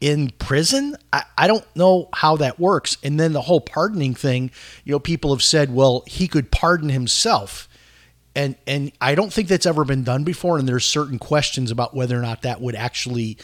in 0.00 0.30
prison? 0.38 0.96
I, 1.12 1.24
I 1.36 1.46
don't 1.48 1.66
know 1.76 2.08
how 2.14 2.36
that 2.36 2.58
works. 2.58 2.96
And 3.02 3.20
then 3.20 3.34
the 3.34 3.42
whole 3.42 3.60
pardoning 3.60 4.14
thing, 4.14 4.50
you 4.84 4.92
know, 4.92 4.98
people 4.98 5.34
have 5.34 5.42
said, 5.42 5.74
well, 5.74 6.02
he 6.06 6.26
could 6.26 6.50
pardon 6.50 6.88
himself. 6.88 7.68
And 8.34 8.54
and 8.66 8.92
I 9.00 9.16
don't 9.16 9.32
think 9.32 9.48
that's 9.48 9.66
ever 9.66 9.84
been 9.84 10.04
done 10.04 10.24
before. 10.24 10.56
And 10.56 10.66
there's 10.68 10.86
certain 10.86 11.18
questions 11.18 11.70
about 11.70 11.94
whether 11.94 12.16
or 12.16 12.22
not 12.22 12.42
that 12.42 12.60
would 12.60 12.76
actually 12.76 13.36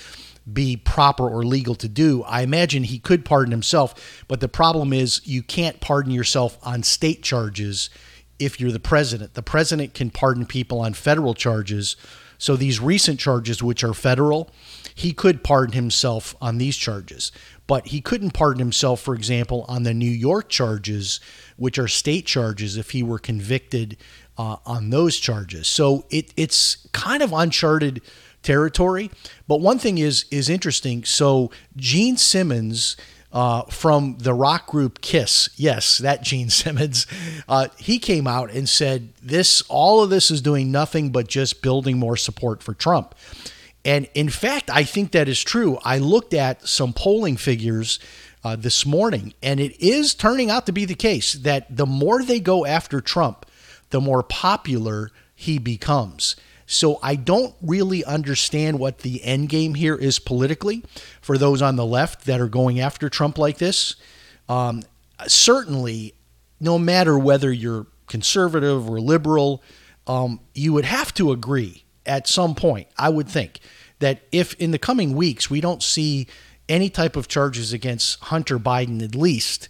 be 0.50 0.76
proper 0.76 1.28
or 1.28 1.42
legal 1.42 1.74
to 1.74 1.88
do. 1.88 2.22
I 2.24 2.42
imagine 2.42 2.84
he 2.84 2.98
could 2.98 3.24
pardon 3.24 3.50
himself, 3.50 4.24
but 4.28 4.40
the 4.40 4.48
problem 4.48 4.92
is 4.92 5.26
you 5.26 5.42
can't 5.42 5.80
pardon 5.80 6.12
yourself 6.12 6.58
on 6.62 6.82
state 6.82 7.22
charges 7.22 7.90
if 8.38 8.60
you're 8.60 8.72
the 8.72 8.80
president. 8.80 9.34
The 9.34 9.42
president 9.42 9.94
can 9.94 10.10
pardon 10.10 10.46
people 10.46 10.80
on 10.80 10.94
federal 10.94 11.34
charges. 11.34 11.96
So 12.38 12.54
these 12.54 12.80
recent 12.80 13.18
charges, 13.18 13.62
which 13.62 13.82
are 13.82 13.94
federal, 13.94 14.50
he 14.94 15.12
could 15.12 15.42
pardon 15.42 15.74
himself 15.74 16.36
on 16.40 16.58
these 16.58 16.76
charges. 16.76 17.32
But 17.66 17.88
he 17.88 18.00
couldn't 18.00 18.32
pardon 18.32 18.60
himself, 18.60 19.00
for 19.00 19.14
example, 19.14 19.64
on 19.68 19.82
the 19.82 19.94
New 19.94 20.10
York 20.10 20.48
charges, 20.48 21.18
which 21.56 21.78
are 21.78 21.88
state 21.88 22.26
charges, 22.26 22.76
if 22.76 22.90
he 22.90 23.02
were 23.02 23.18
convicted 23.18 23.96
uh, 24.38 24.56
on 24.64 24.90
those 24.90 25.16
charges. 25.18 25.66
So 25.66 26.04
it, 26.10 26.32
it's 26.36 26.86
kind 26.92 27.22
of 27.22 27.32
uncharted 27.32 28.02
territory. 28.46 29.10
But 29.48 29.60
one 29.60 29.78
thing 29.78 29.98
is 29.98 30.24
is 30.30 30.48
interesting. 30.48 31.04
So 31.04 31.50
Gene 31.76 32.16
Simmons. 32.16 32.96
Uh, 33.32 33.62
from 33.64 34.16
the 34.18 34.32
rock 34.32 34.66
group 34.66 35.02
Kiss, 35.02 35.50
yes, 35.56 35.98
that 35.98 36.22
Gene 36.22 36.48
Simmons, 36.60 37.06
uh, 37.48 37.68
he 37.76 37.98
came 37.98 38.26
out 38.26 38.50
and 38.50 38.66
said 38.66 39.12
this, 39.20 39.62
all 39.68 40.02
of 40.02 40.08
this 40.08 40.30
is 40.30 40.40
doing 40.40 40.72
nothing 40.72 41.10
but 41.10 41.26
just 41.26 41.60
building 41.60 41.98
more 41.98 42.16
support 42.16 42.62
for 42.62 42.72
Trump. 42.72 43.14
And 43.84 44.08
in 44.14 44.30
fact, 44.30 44.70
I 44.70 44.84
think 44.84 45.12
that 45.12 45.28
is 45.28 45.42
true. 45.42 45.78
I 45.84 45.98
looked 45.98 46.32
at 46.32 46.66
some 46.66 46.94
polling 46.94 47.36
figures 47.36 47.98
uh, 48.42 48.56
this 48.56 48.86
morning, 48.86 49.34
and 49.42 49.60
it 49.60 49.78
is 49.80 50.14
turning 50.14 50.50
out 50.50 50.66
to 50.66 50.72
be 50.72 50.84
the 50.84 50.94
case 50.94 51.34
that 51.34 51.76
the 51.76 51.84
more 51.84 52.22
they 52.22 52.40
go 52.40 52.64
after 52.64 53.00
Trump, 53.00 53.44
the 53.90 54.00
more 54.00 54.22
popular 54.22 55.10
he 55.34 55.58
becomes. 55.58 56.36
So 56.66 56.98
I 57.02 57.14
don't 57.14 57.54
really 57.62 58.04
understand 58.04 58.78
what 58.78 58.98
the 58.98 59.22
end 59.22 59.48
game 59.48 59.74
here 59.74 59.94
is 59.94 60.18
politically 60.18 60.84
for 61.20 61.38
those 61.38 61.62
on 61.62 61.76
the 61.76 61.86
left 61.86 62.26
that 62.26 62.40
are 62.40 62.48
going 62.48 62.80
after 62.80 63.08
Trump 63.08 63.38
like 63.38 63.58
this. 63.58 63.94
Um, 64.48 64.82
certainly, 65.26 66.14
no 66.60 66.78
matter 66.78 67.18
whether 67.18 67.52
you're 67.52 67.86
conservative 68.08 68.88
or 68.88 69.00
liberal, 69.00 69.62
um, 70.06 70.40
you 70.54 70.72
would 70.72 70.84
have 70.84 71.14
to 71.14 71.32
agree 71.32 71.84
at 72.04 72.26
some 72.28 72.54
point, 72.54 72.88
I 72.96 73.08
would 73.08 73.28
think, 73.28 73.60
that 73.98 74.22
if 74.30 74.54
in 74.54 74.70
the 74.70 74.78
coming 74.78 75.14
weeks 75.14 75.50
we 75.50 75.60
don't 75.60 75.82
see 75.82 76.26
any 76.68 76.90
type 76.90 77.16
of 77.16 77.28
charges 77.28 77.72
against 77.72 78.20
Hunter 78.24 78.58
Biden, 78.58 79.02
at 79.02 79.14
least, 79.14 79.68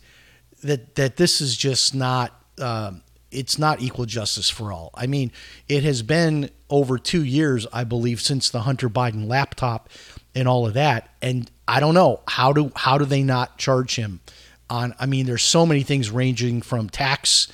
that 0.63 0.95
that 0.97 1.17
this 1.17 1.41
is 1.41 1.57
just 1.57 1.95
not 1.95 2.33
um, 2.59 3.03
it's 3.31 3.59
not 3.59 3.81
equal 3.81 4.07
justice 4.07 4.49
for 4.49 4.73
all. 4.73 4.91
I 4.95 5.07
mean, 5.07 5.33
it 5.69 5.85
has 5.85 6.03
been 6.03 6.51
over 6.71 6.99
two 6.99 7.25
years, 7.25 7.67
I 7.73 7.85
believe, 7.85 8.21
since 8.21 8.51
the 8.51 8.61
Hunter 8.61 8.89
Biden 8.89 9.29
laptop 9.29 9.89
and 10.35 10.47
all 10.49 10.67
of 10.67 10.75
that, 10.75 11.11
and 11.23 11.51
I 11.67 11.81
don't 11.81 11.95
know 11.95 12.21
how 12.29 12.53
do 12.53 12.71
how 12.77 12.99
do 12.99 13.05
they 13.05 13.23
not 13.23 13.59
charge 13.59 13.97
him 13.97 14.21
on? 14.71 14.95
I 14.99 15.07
mean, 15.07 15.27
there's 15.27 15.43
so 15.43 15.67
many 15.67 15.83
things 15.83 16.11
ranging 16.11 16.63
from 16.63 16.89
tax 16.89 17.49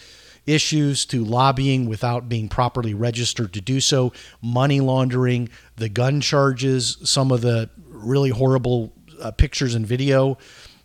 issues 0.47 1.05
to 1.07 1.25
lobbying 1.25 1.88
without 1.88 2.29
being 2.29 2.49
properly 2.49 2.95
registered 2.95 3.52
to 3.52 3.61
do 3.61 3.81
so, 3.81 4.12
money 4.41 4.81
laundering, 4.81 5.49
the 5.76 5.88
gun 5.88 6.21
charges, 6.21 6.99
some 7.05 7.31
of 7.31 7.41
the 7.41 7.71
really 7.88 8.31
horrible 8.31 8.93
uh, 9.21 9.31
pictures 9.31 9.75
and 9.75 9.87
video 9.87 10.37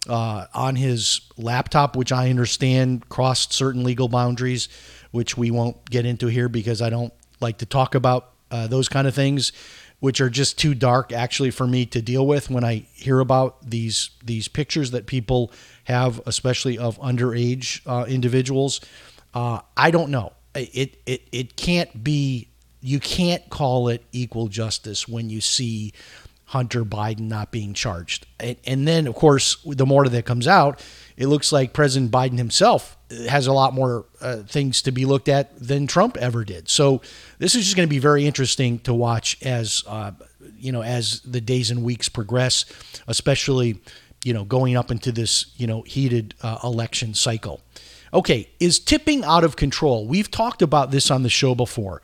uh, 0.08 0.48
on 0.54 0.76
his 0.76 1.22
laptop, 1.38 1.96
which 1.96 2.12
I 2.12 2.30
understand 2.30 3.08
crossed 3.10 3.54
certain 3.54 3.84
legal 3.84 4.08
boundaries, 4.08 4.70
which 5.12 5.38
we 5.38 5.52
won't 5.52 5.90
get 5.90 6.06
into 6.06 6.28
here 6.28 6.50
because 6.50 6.82
I 6.82 6.90
don't 6.90 7.14
like 7.40 7.60
to 7.60 7.66
talk 7.66 7.96
about 7.96 8.32
uh, 8.52 8.68
those 8.68 8.90
kind 8.90 9.08
of 9.08 9.16
things, 9.16 9.52
which 10.00 10.22
are 10.22 10.30
just 10.30 10.58
too 10.58 10.74
dark 10.74 11.12
actually 11.12 11.52
for 11.52 11.68
me 11.68 11.86
to 11.88 12.02
deal 12.02 12.26
with 12.26 12.50
when 12.50 12.64
I 12.64 12.86
hear 12.94 13.20
about 13.20 13.70
these 13.70 14.12
these 14.24 14.48
pictures 14.48 14.92
that 14.92 15.06
people 15.06 15.52
have, 15.86 16.22
especially 16.26 16.78
of 16.78 17.00
underage 17.00 17.82
uh, 17.86 18.06
individuals. 18.06 18.82
Uh, 19.34 19.60
I 19.76 19.92
don't 19.92 20.10
know. 20.10 20.34
It 20.56 20.98
it 21.06 21.28
it 21.32 21.56
can't 21.56 22.04
be. 22.04 22.50
You 22.80 23.00
can't 23.00 23.50
call 23.50 23.90
it 23.90 24.04
equal 24.12 24.48
justice 24.48 25.08
when 25.08 25.30
you 25.32 25.42
see 25.42 25.94
Hunter 26.48 26.86
Biden 26.86 27.27
not 27.27 27.51
being 27.51 27.74
charged. 27.74 28.25
And, 28.39 28.56
and, 28.66 28.88
then, 28.88 29.06
of 29.06 29.16
course, 29.16 29.58
the 29.66 29.86
more 29.86 30.08
that 30.08 30.25
comes 30.25 30.48
out, 30.48 30.82
it 31.18 31.27
looks 31.27 31.51
like 31.51 31.74
President 31.74 32.10
Biden 32.10 32.38
himself 32.38 32.98
has 33.30 33.48
a 33.48 33.54
lot 33.54 33.74
more 33.74 34.06
uh, 34.22 34.38
things 34.38 34.82
to 34.84 34.92
be 34.92 35.06
looked 35.06 35.27
at 35.27 35.58
than 35.60 35.88
Trump 35.88 36.16
ever 36.16 36.46
did. 36.46 36.70
So 36.70 37.01
this 37.38 37.54
is 37.54 37.66
just 37.66 37.75
going 37.75 37.88
to 37.88 37.89
be 37.89 38.00
very 38.00 38.25
interesting 38.25 38.80
to 38.80 38.94
watch 38.94 39.38
as 39.44 39.84
uh, 39.88 40.12
you 40.58 40.72
know 40.72 40.84
as 40.84 41.22
the 41.22 41.42
days 41.42 41.70
and 41.70 41.84
weeks 41.84 42.08
progress, 42.08 42.66
especially 43.08 43.82
you 44.24 44.34
know 44.34 44.46
going 44.46 44.77
up 44.77 44.92
into 44.92 45.12
this 45.12 45.54
you 45.58 45.68
know 45.68 45.82
heated 45.82 46.34
uh, 46.42 46.60
election 46.63 47.13
cycle. 47.13 47.62
Okay, 48.13 48.50
is 48.60 48.80
tipping 48.80 49.24
out 49.25 49.44
of 49.44 49.58
control? 49.58 50.08
We've 50.08 50.32
talked 50.32 50.62
about 50.62 50.92
this 50.92 51.12
on 51.12 51.24
the 51.24 51.30
show 51.30 51.56
before 51.56 52.01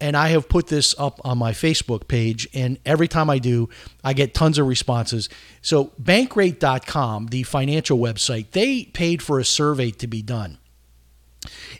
and 0.00 0.16
I 0.16 0.28
have 0.28 0.48
put 0.48 0.66
this 0.66 0.94
up 0.98 1.20
on 1.24 1.38
my 1.38 1.52
Facebook 1.52 2.08
page. 2.08 2.48
And 2.52 2.78
every 2.84 3.08
time 3.08 3.30
I 3.30 3.38
do, 3.38 3.68
I 4.02 4.12
get 4.12 4.34
tons 4.34 4.58
of 4.58 4.66
responses. 4.66 5.28
So, 5.62 5.92
bankrate.com, 6.02 7.28
the 7.28 7.42
financial 7.44 7.98
website, 7.98 8.50
they 8.50 8.84
paid 8.84 9.22
for 9.22 9.38
a 9.38 9.44
survey 9.44 9.90
to 9.92 10.06
be 10.06 10.22
done. 10.22 10.58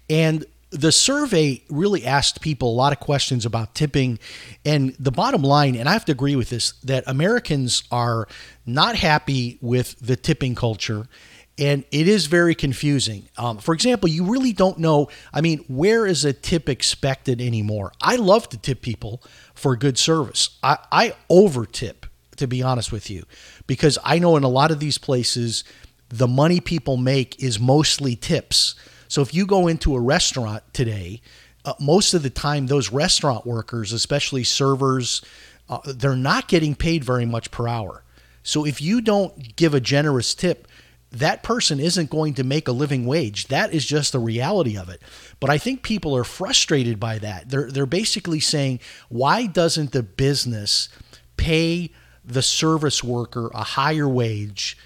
And 0.09 0.45
the 0.71 0.91
survey 0.91 1.63
really 1.71 2.05
asked 2.05 2.41
people 2.41 2.71
a 2.71 2.75
lot 2.75 2.93
of 2.93 2.99
questions 2.99 3.47
about 3.47 3.75
tipping. 3.75 4.19
And 4.65 4.95
the 4.99 5.13
bottom 5.13 5.43
line, 5.43 5.77
and 5.77 5.89
I 5.89 5.93
have 5.93 6.05
to 6.07 6.13
agree 6.13 6.37
with 6.37 6.51
this, 6.51 6.73
that 6.85 7.05
Americans 7.07 7.85
are 7.91 8.27
not 8.67 8.97
happy 8.97 9.59
with 9.61 9.99
the 10.01 10.17
tipping 10.17 10.55
culture 10.55 11.07
and 11.59 11.85
it 11.93 12.09
is 12.09 12.27
very 12.27 12.55
confusing. 12.55 13.29
Um, 13.39 13.59
for 13.59 13.75
example, 13.75 14.09
you 14.09 14.25
really 14.25 14.53
don't 14.53 14.79
know. 14.79 15.09
I 15.33 15.41
mean, 15.41 15.59
where 15.69 16.07
is 16.07 16.25
a 16.25 16.33
tip 16.33 16.69
expected 16.69 17.41
anymore? 17.41 17.93
I 18.01 18.17
love 18.17 18.49
to 18.51 18.59
tip 18.59 18.83
people 18.83 19.23
for 19.55 19.77
good 19.77 19.97
service. 19.97 20.59
I, 20.63 20.79
I 20.91 21.15
over 21.29 21.65
tip, 21.65 22.07
to 22.37 22.49
be 22.49 22.63
honest 22.63 22.91
with 22.91 23.09
you, 23.09 23.25
because 23.67 23.99
I 24.05 24.19
know 24.19 24.37
in 24.37 24.43
a 24.43 24.49
lot 24.49 24.73
of 24.73 24.81
these 24.81 24.99
places, 24.99 25.63
the 26.09 26.27
money 26.27 26.61
people 26.61 26.97
make 26.97 27.41
is 27.43 27.61
mostly 27.61 28.17
tips. 28.17 28.75
So 29.07 29.23
if 29.23 29.33
you 29.33 29.47
go 29.47 29.69
into 29.69 29.95
a 29.95 30.01
restaurant 30.01 30.65
today, 30.73 31.21
uh, 31.65 31.75
most 31.81 32.15
of 32.15 32.23
the 32.23 32.31
time, 32.31 32.67
those 32.67 32.91
restaurant 32.91 33.47
workers, 33.47 33.93
especially 33.93 34.43
servers, 34.43 35.23
uh, 35.69 35.79
they're 35.87 36.17
not 36.17 36.49
getting 36.49 36.75
paid 36.75 37.05
very 37.05 37.25
much 37.25 37.51
per 37.51 37.69
hour. 37.69 38.03
So 38.43 38.67
if 38.67 38.83
you 38.83 39.01
don't 39.01 39.57
give 39.57 39.73
a 39.73 39.81
generous 39.81 40.35
tip, 40.35 40.69
that 41.15 41.43
person 41.43 41.81
isn't 41.81 42.11
going 42.11 42.35
to 42.35 42.45
make 42.45 42.69
a 42.69 42.73
living 42.73 43.07
wage. 43.07 43.47
That 43.49 43.73
is 43.73 43.85
just 43.85 44.13
the 44.13 44.19
reality 44.19 44.77
of 44.77 44.89
it. 44.89 45.01
But 45.41 45.51
I 45.51 45.59
think 45.59 45.83
people 45.83 46.17
are 46.17 46.25
frustrated 46.25 46.99
by 46.99 47.19
that. 47.19 47.49
They're 47.49 47.71
they're 47.71 47.87
basically 47.87 48.41
saying, 48.41 48.81
why 49.09 49.47
doesn't 49.47 49.93
the 49.93 50.03
business 50.03 50.89
pay 51.37 51.91
the 52.25 52.43
service 52.43 53.05
worker 53.05 53.51
a 53.55 53.63
higher 53.63 54.09
wage 54.09 54.79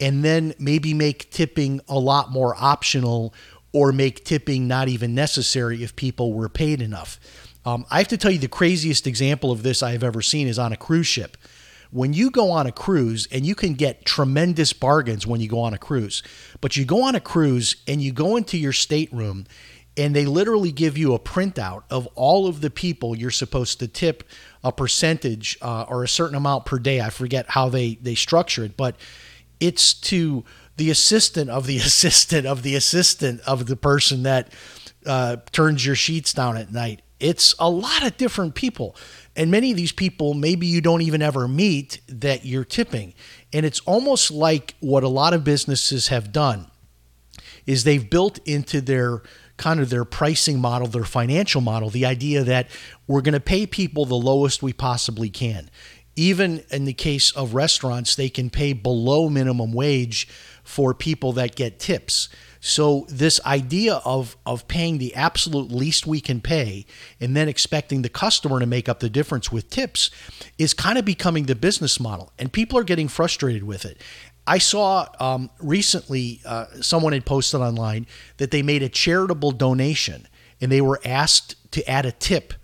and 0.00 0.24
then 0.24 0.54
maybe 0.58 0.94
make 0.94 1.30
tipping 1.30 1.80
a 1.88 1.98
lot 1.98 2.30
more 2.30 2.54
optional 2.58 3.32
or 3.72 3.92
make 3.92 4.24
tipping 4.24 4.66
not 4.66 4.88
even 4.88 5.14
necessary 5.14 5.82
if 5.82 5.94
people 5.96 6.32
were 6.32 6.48
paid 6.48 6.82
enough? 6.82 7.20
Um, 7.64 7.84
I 7.90 7.98
have 7.98 8.08
to 8.08 8.16
tell 8.16 8.30
you, 8.30 8.38
the 8.38 8.48
craziest 8.48 9.06
example 9.06 9.50
of 9.50 9.64
this 9.64 9.82
I've 9.82 10.04
ever 10.04 10.22
seen 10.22 10.46
is 10.46 10.58
on 10.58 10.72
a 10.72 10.76
cruise 10.76 11.08
ship 11.08 11.36
when 11.96 12.12
you 12.12 12.30
go 12.30 12.50
on 12.50 12.66
a 12.66 12.72
cruise 12.72 13.26
and 13.32 13.46
you 13.46 13.54
can 13.54 13.72
get 13.72 14.04
tremendous 14.04 14.74
bargains 14.74 15.26
when 15.26 15.40
you 15.40 15.48
go 15.48 15.60
on 15.60 15.72
a 15.72 15.78
cruise, 15.78 16.22
but 16.60 16.76
you 16.76 16.84
go 16.84 17.02
on 17.02 17.14
a 17.14 17.20
cruise 17.20 17.76
and 17.88 18.02
you 18.02 18.12
go 18.12 18.36
into 18.36 18.58
your 18.58 18.74
stateroom 18.74 19.46
and 19.96 20.14
they 20.14 20.26
literally 20.26 20.70
give 20.70 20.98
you 20.98 21.14
a 21.14 21.18
printout 21.18 21.84
of 21.88 22.06
all 22.14 22.46
of 22.46 22.60
the 22.60 22.68
people 22.68 23.16
you're 23.16 23.30
supposed 23.30 23.78
to 23.78 23.88
tip 23.88 24.24
a 24.62 24.70
percentage 24.70 25.56
uh, 25.62 25.86
or 25.88 26.04
a 26.04 26.08
certain 26.08 26.36
amount 26.36 26.66
per 26.66 26.78
day. 26.78 27.00
I 27.00 27.08
forget 27.08 27.46
how 27.48 27.70
they 27.70 27.94
they 27.94 28.14
structure 28.14 28.62
it, 28.62 28.76
but 28.76 28.96
it's 29.58 29.94
to 29.94 30.44
the 30.76 30.90
assistant 30.90 31.48
of 31.48 31.66
the 31.66 31.78
assistant 31.78 32.46
of 32.46 32.62
the 32.62 32.74
assistant 32.74 33.40
of 33.46 33.68
the 33.68 33.76
person 33.76 34.22
that 34.24 34.52
uh, 35.06 35.36
turns 35.50 35.86
your 35.86 35.96
sheets 35.96 36.34
down 36.34 36.58
at 36.58 36.70
night. 36.70 37.00
It's 37.18 37.54
a 37.58 37.70
lot 37.70 38.04
of 38.04 38.18
different 38.18 38.54
people. 38.54 38.94
And 39.36 39.50
many 39.50 39.70
of 39.70 39.76
these 39.76 39.92
people, 39.92 40.34
maybe 40.34 40.66
you 40.66 40.80
don't 40.80 41.02
even 41.02 41.22
ever 41.22 41.46
meet 41.46 42.00
that 42.08 42.44
you're 42.44 42.64
tipping. 42.64 43.14
And 43.52 43.66
it's 43.66 43.80
almost 43.80 44.30
like 44.30 44.74
what 44.80 45.04
a 45.04 45.08
lot 45.08 45.34
of 45.34 45.44
businesses 45.44 46.08
have 46.08 46.32
done 46.32 46.70
is 47.66 47.84
they've 47.84 48.08
built 48.08 48.38
into 48.46 48.80
their 48.80 49.22
kind 49.56 49.80
of 49.80 49.90
their 49.90 50.04
pricing 50.04 50.60
model, 50.60 50.86
their 50.86 51.04
financial 51.04 51.60
model, 51.60 51.90
the 51.90 52.06
idea 52.06 52.44
that 52.44 52.68
we're 53.06 53.20
going 53.20 53.34
to 53.34 53.40
pay 53.40 53.66
people 53.66 54.04
the 54.04 54.14
lowest 54.14 54.62
we 54.62 54.72
possibly 54.72 55.28
can. 55.28 55.70
Even 56.14 56.64
in 56.70 56.84
the 56.84 56.92
case 56.92 57.30
of 57.32 57.54
restaurants, 57.54 58.14
they 58.14 58.28
can 58.28 58.48
pay 58.48 58.72
below 58.72 59.28
minimum 59.28 59.72
wage 59.72 60.28
for 60.66 60.92
people 60.92 61.32
that 61.32 61.56
get 61.56 61.78
tips. 61.78 62.28
So 62.60 63.06
this 63.08 63.40
idea 63.46 64.02
of 64.04 64.36
of 64.44 64.66
paying 64.66 64.98
the 64.98 65.14
absolute 65.14 65.70
least 65.70 66.06
we 66.06 66.20
can 66.20 66.40
pay 66.40 66.84
and 67.20 67.36
then 67.36 67.48
expecting 67.48 68.02
the 68.02 68.08
customer 68.08 68.58
to 68.58 68.66
make 68.66 68.88
up 68.88 69.00
the 69.00 69.08
difference 69.08 69.52
with 69.52 69.70
tips 69.70 70.10
is 70.58 70.74
kind 70.74 70.98
of 70.98 71.04
becoming 71.04 71.46
the 71.46 71.54
business 71.54 72.00
model, 72.00 72.32
and 72.38 72.52
people 72.52 72.78
are 72.78 72.84
getting 72.84 73.08
frustrated 73.08 73.62
with 73.62 73.84
it. 73.84 74.02
I 74.48 74.58
saw 74.58 75.06
um, 75.18 75.50
recently 75.60 76.40
uh, 76.44 76.66
someone 76.80 77.12
had 77.12 77.24
posted 77.24 77.60
online 77.60 78.06
that 78.36 78.50
they 78.50 78.62
made 78.62 78.82
a 78.82 78.88
charitable 78.88 79.52
donation 79.52 80.28
and 80.60 80.70
they 80.70 80.80
were 80.80 81.00
asked 81.04 81.56
to 81.72 81.88
add 81.88 82.06
a 82.06 82.12
tip 82.12 82.54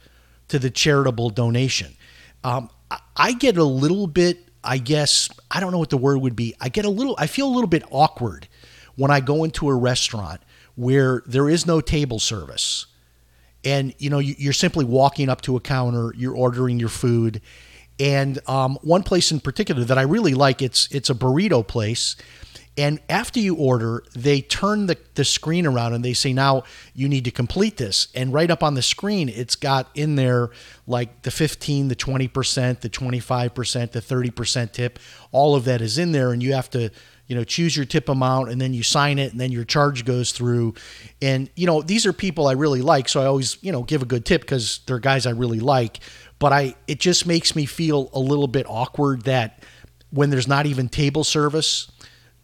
to 0.49 0.59
the 0.59 0.71
charitable 0.71 1.31
donation. 1.31 1.95
Um, 2.45 2.71
I 3.17 3.33
get 3.33 3.57
a 3.57 3.65
little 3.65 4.07
bit, 4.07 4.49
I 4.65 4.79
guess, 4.79 5.29
I 5.51 5.61
don't 5.61 5.73
know 5.73 5.79
what 5.79 5.91
the 5.91 5.97
word 5.97 6.19
would 6.19 6.37
be. 6.37 6.55
I 6.61 6.69
get 6.69 6.85
a 6.85 6.91
little, 6.91 7.15
I 7.19 7.27
feel 7.27 7.47
a 7.47 7.53
little 7.53 7.69
bit 7.69 7.83
awkward 7.91 8.49
when 8.97 9.11
I 9.11 9.21
go 9.21 9.45
into 9.45 9.69
a 9.69 9.75
restaurant 9.75 10.41
where 10.75 11.23
there 11.27 11.49
is 11.49 11.67
no 11.67 11.81
table 11.81 12.19
service. 12.19 12.87
And 13.65 13.95
you 13.99 14.11
know, 14.11 14.19
you're 14.19 14.53
simply 14.53 14.85
walking 14.85 15.29
up 15.29 15.41
to 15.43 15.57
a 15.57 15.61
counter, 15.61 16.13
you're 16.17 16.35
ordering 16.35 16.81
your 16.81 16.89
food, 16.89 17.41
and 18.01 18.41
um, 18.49 18.79
one 18.83 19.03
place 19.03 19.31
in 19.31 19.39
particular 19.39 19.85
that 19.85 19.99
I 19.99 20.03
really 20.03 20.35
like 20.35 20.63
it's 20.63 20.89
it's 20.91 21.11
a 21.11 21.15
burrito 21.15 21.67
place. 21.67 22.17
And 22.77 23.01
after 23.11 23.39
you 23.39 23.55
order, 23.57 24.03
they 24.15 24.41
turn 24.41 24.87
the, 24.87 24.97
the 25.15 25.27
screen 25.27 25.67
around 25.67 25.93
and 25.93 26.03
they 26.03 26.15
say, 26.15 26.33
now 26.33 26.63
you 26.95 27.07
need 27.07 27.25
to 27.27 27.31
complete 27.31 27.77
this. 27.77 28.09
And 28.15 28.33
right 28.33 28.51
up 28.51 28.63
on 28.63 28.75
the 28.75 28.83
screen, 28.83 29.29
it's 29.29 29.57
got 29.57 29.91
in 29.95 30.17
there 30.17 30.51
like 30.87 31.23
the 31.23 31.31
15, 31.31 31.89
the 31.89 31.97
20%, 31.97 32.81
the 32.81 32.89
25%, 32.89 33.93
the 33.93 34.01
30% 34.01 34.73
tip. 34.73 34.99
All 35.33 35.55
of 35.55 35.67
that 35.67 35.83
is 35.83 35.99
in 35.99 36.13
there. 36.13 36.33
And 36.33 36.43
you 36.43 36.55
have 36.55 36.71
to, 36.71 36.89
you 37.27 37.37
know, 37.37 37.45
choose 37.45 37.77
your 37.77 37.85
tip 37.85 38.09
amount 38.09 38.49
and 38.49 38.59
then 38.59 38.73
you 38.73 38.83
sign 38.83 39.19
it 39.19 39.33
and 39.33 39.41
then 39.41 39.53
your 39.53 39.65
charge 39.65 40.07
goes 40.07 40.33
through. 40.33 40.73
And, 41.21 41.51
you 41.55 41.67
know, 41.67 41.83
these 41.83 42.07
are 42.07 42.15
people 42.15 42.47
I 42.47 42.53
really 42.53 42.81
like. 42.81 43.07
So 43.11 43.21
I 43.21 43.27
always, 43.27 43.63
you 43.63 43.71
know, 43.71 43.83
give 43.83 44.01
a 44.01 44.07
good 44.07 44.25
tip 44.25 44.41
because 44.41 44.81
they're 44.87 44.99
guys 44.99 45.27
I 45.27 45.31
really 45.31 45.61
like 45.61 46.01
but 46.39 46.53
I 46.53 46.75
it 46.89 46.99
just 46.99 47.25
makes 47.25 47.55
me 47.55 47.67
feel 47.67 48.11
a 48.13 48.19
little 48.19 48.49
bit 48.49 48.67
awkward 48.69 49.23
that 49.27 49.63
when 50.13 50.29
there's 50.29 50.47
not 50.47 50.67
even 50.67 50.89
table 50.89 51.25
service, 51.25 51.91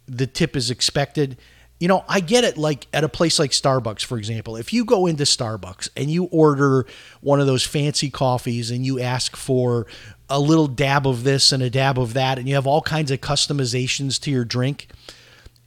the 0.09 0.27
tip 0.27 0.57
is 0.57 0.71
expected. 0.71 1.39
You 1.81 1.87
know, 1.87 2.05
I 2.09 2.21
get 2.21 2.43
it 2.45 2.59
like 2.59 2.87
at 2.93 3.05
a 3.05 3.09
place 3.09 3.39
like 3.39 3.53
Starbucks, 3.53 4.05
for 4.05 4.19
example. 4.19 4.57
If 4.57 4.73
you 4.73 4.85
go 4.85 5.07
into 5.07 5.23
Starbucks 5.25 5.91
and 5.97 6.11
you 6.11 6.25
order 6.25 6.87
one 7.21 7.41
of 7.41 7.47
those 7.47 7.65
fancy 7.65 8.11
coffees 8.11 8.71
and 8.71 8.85
you 8.85 8.99
ask 8.99 9.37
for 9.37 9.87
a 10.29 10.41
little 10.41 10.67
dab 10.67 11.07
of 11.07 11.23
this 11.25 11.53
and 11.53 11.63
a 11.63 11.71
dab 11.71 11.99
of 11.99 12.15
that, 12.15 12.39
and 12.39 12.49
you 12.49 12.55
have 12.55 12.67
all 12.67 12.83
kinds 12.83 13.11
of 13.11 13.21
customizations 13.21 14.21
to 14.23 14.31
your 14.31 14.45
drink, 14.45 14.89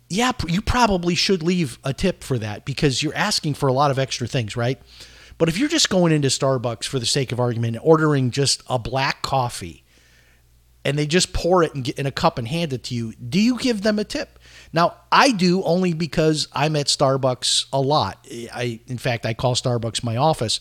yeah, 0.09 0.33
you 0.47 0.61
probably 0.61 1.15
should 1.15 1.41
leave 1.41 1.79
a 1.85 1.93
tip 1.93 2.23
for 2.23 2.37
that 2.37 2.65
because 2.65 3.01
you're 3.01 3.15
asking 3.15 3.53
for 3.53 3.69
a 3.69 3.73
lot 3.73 3.91
of 3.91 3.97
extra 3.97 4.27
things, 4.27 4.57
right? 4.57 4.79
But 5.37 5.47
if 5.47 5.57
you're 5.57 5.69
just 5.69 5.89
going 5.89 6.11
into 6.11 6.27
Starbucks 6.27 6.83
for 6.83 6.99
the 6.99 7.05
sake 7.05 7.31
of 7.31 7.39
argument, 7.39 7.77
ordering 7.81 8.29
just 8.31 8.61
a 8.67 8.77
black 8.77 9.21
coffee, 9.21 9.85
and 10.83 10.97
they 10.97 11.05
just 11.05 11.33
pour 11.33 11.63
it 11.63 11.75
in 11.89 12.05
a 12.05 12.11
cup 12.11 12.37
and 12.37 12.47
hand 12.47 12.73
it 12.73 12.83
to 12.85 12.95
you, 12.95 13.13
do 13.13 13.39
you 13.39 13.57
give 13.57 13.81
them 13.81 13.99
a 13.99 14.03
tip? 14.03 14.39
Now, 14.73 14.95
I 15.11 15.31
do 15.31 15.63
only 15.63 15.93
because 15.93 16.47
I'm 16.53 16.75
at 16.75 16.87
Starbucks 16.87 17.67
a 17.71 17.79
lot. 17.79 18.25
I, 18.53 18.79
in 18.87 18.97
fact, 18.97 19.25
I 19.25 19.33
call 19.33 19.55
Starbucks 19.55 20.03
my 20.03 20.17
office, 20.17 20.59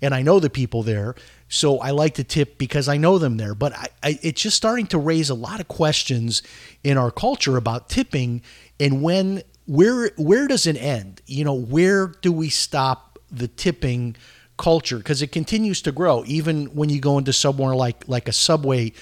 and 0.00 0.14
I 0.14 0.22
know 0.22 0.40
the 0.40 0.50
people 0.50 0.82
there, 0.82 1.14
so 1.48 1.78
I 1.78 1.90
like 1.90 2.14
to 2.14 2.24
tip 2.24 2.58
because 2.58 2.88
I 2.88 2.96
know 2.96 3.18
them 3.18 3.36
there. 3.36 3.54
But 3.54 3.74
I, 3.74 3.88
I, 4.02 4.18
it's 4.22 4.42
just 4.42 4.56
starting 4.56 4.86
to 4.88 4.98
raise 4.98 5.30
a 5.30 5.34
lot 5.34 5.60
of 5.60 5.68
questions 5.68 6.42
in 6.82 6.98
our 6.98 7.10
culture 7.10 7.56
about 7.56 7.88
tipping 7.88 8.42
and 8.80 9.02
when 9.02 9.42
where 9.66 10.10
where 10.16 10.48
does 10.48 10.66
it 10.66 10.76
end? 10.76 11.22
You 11.26 11.44
know, 11.44 11.54
where 11.54 12.08
do 12.08 12.32
we 12.32 12.48
stop 12.48 13.18
the 13.30 13.46
tipping 13.48 14.16
culture 14.56 14.98
because 14.98 15.22
it 15.22 15.32
continues 15.32 15.82
to 15.82 15.92
grow. 15.92 16.24
Even 16.26 16.66
when 16.66 16.88
you 16.88 17.00
go 17.00 17.18
into 17.18 17.32
somewhere 17.32 17.74
like 17.74 18.06
like 18.06 18.28
a 18.28 18.32
Subway 18.32 18.92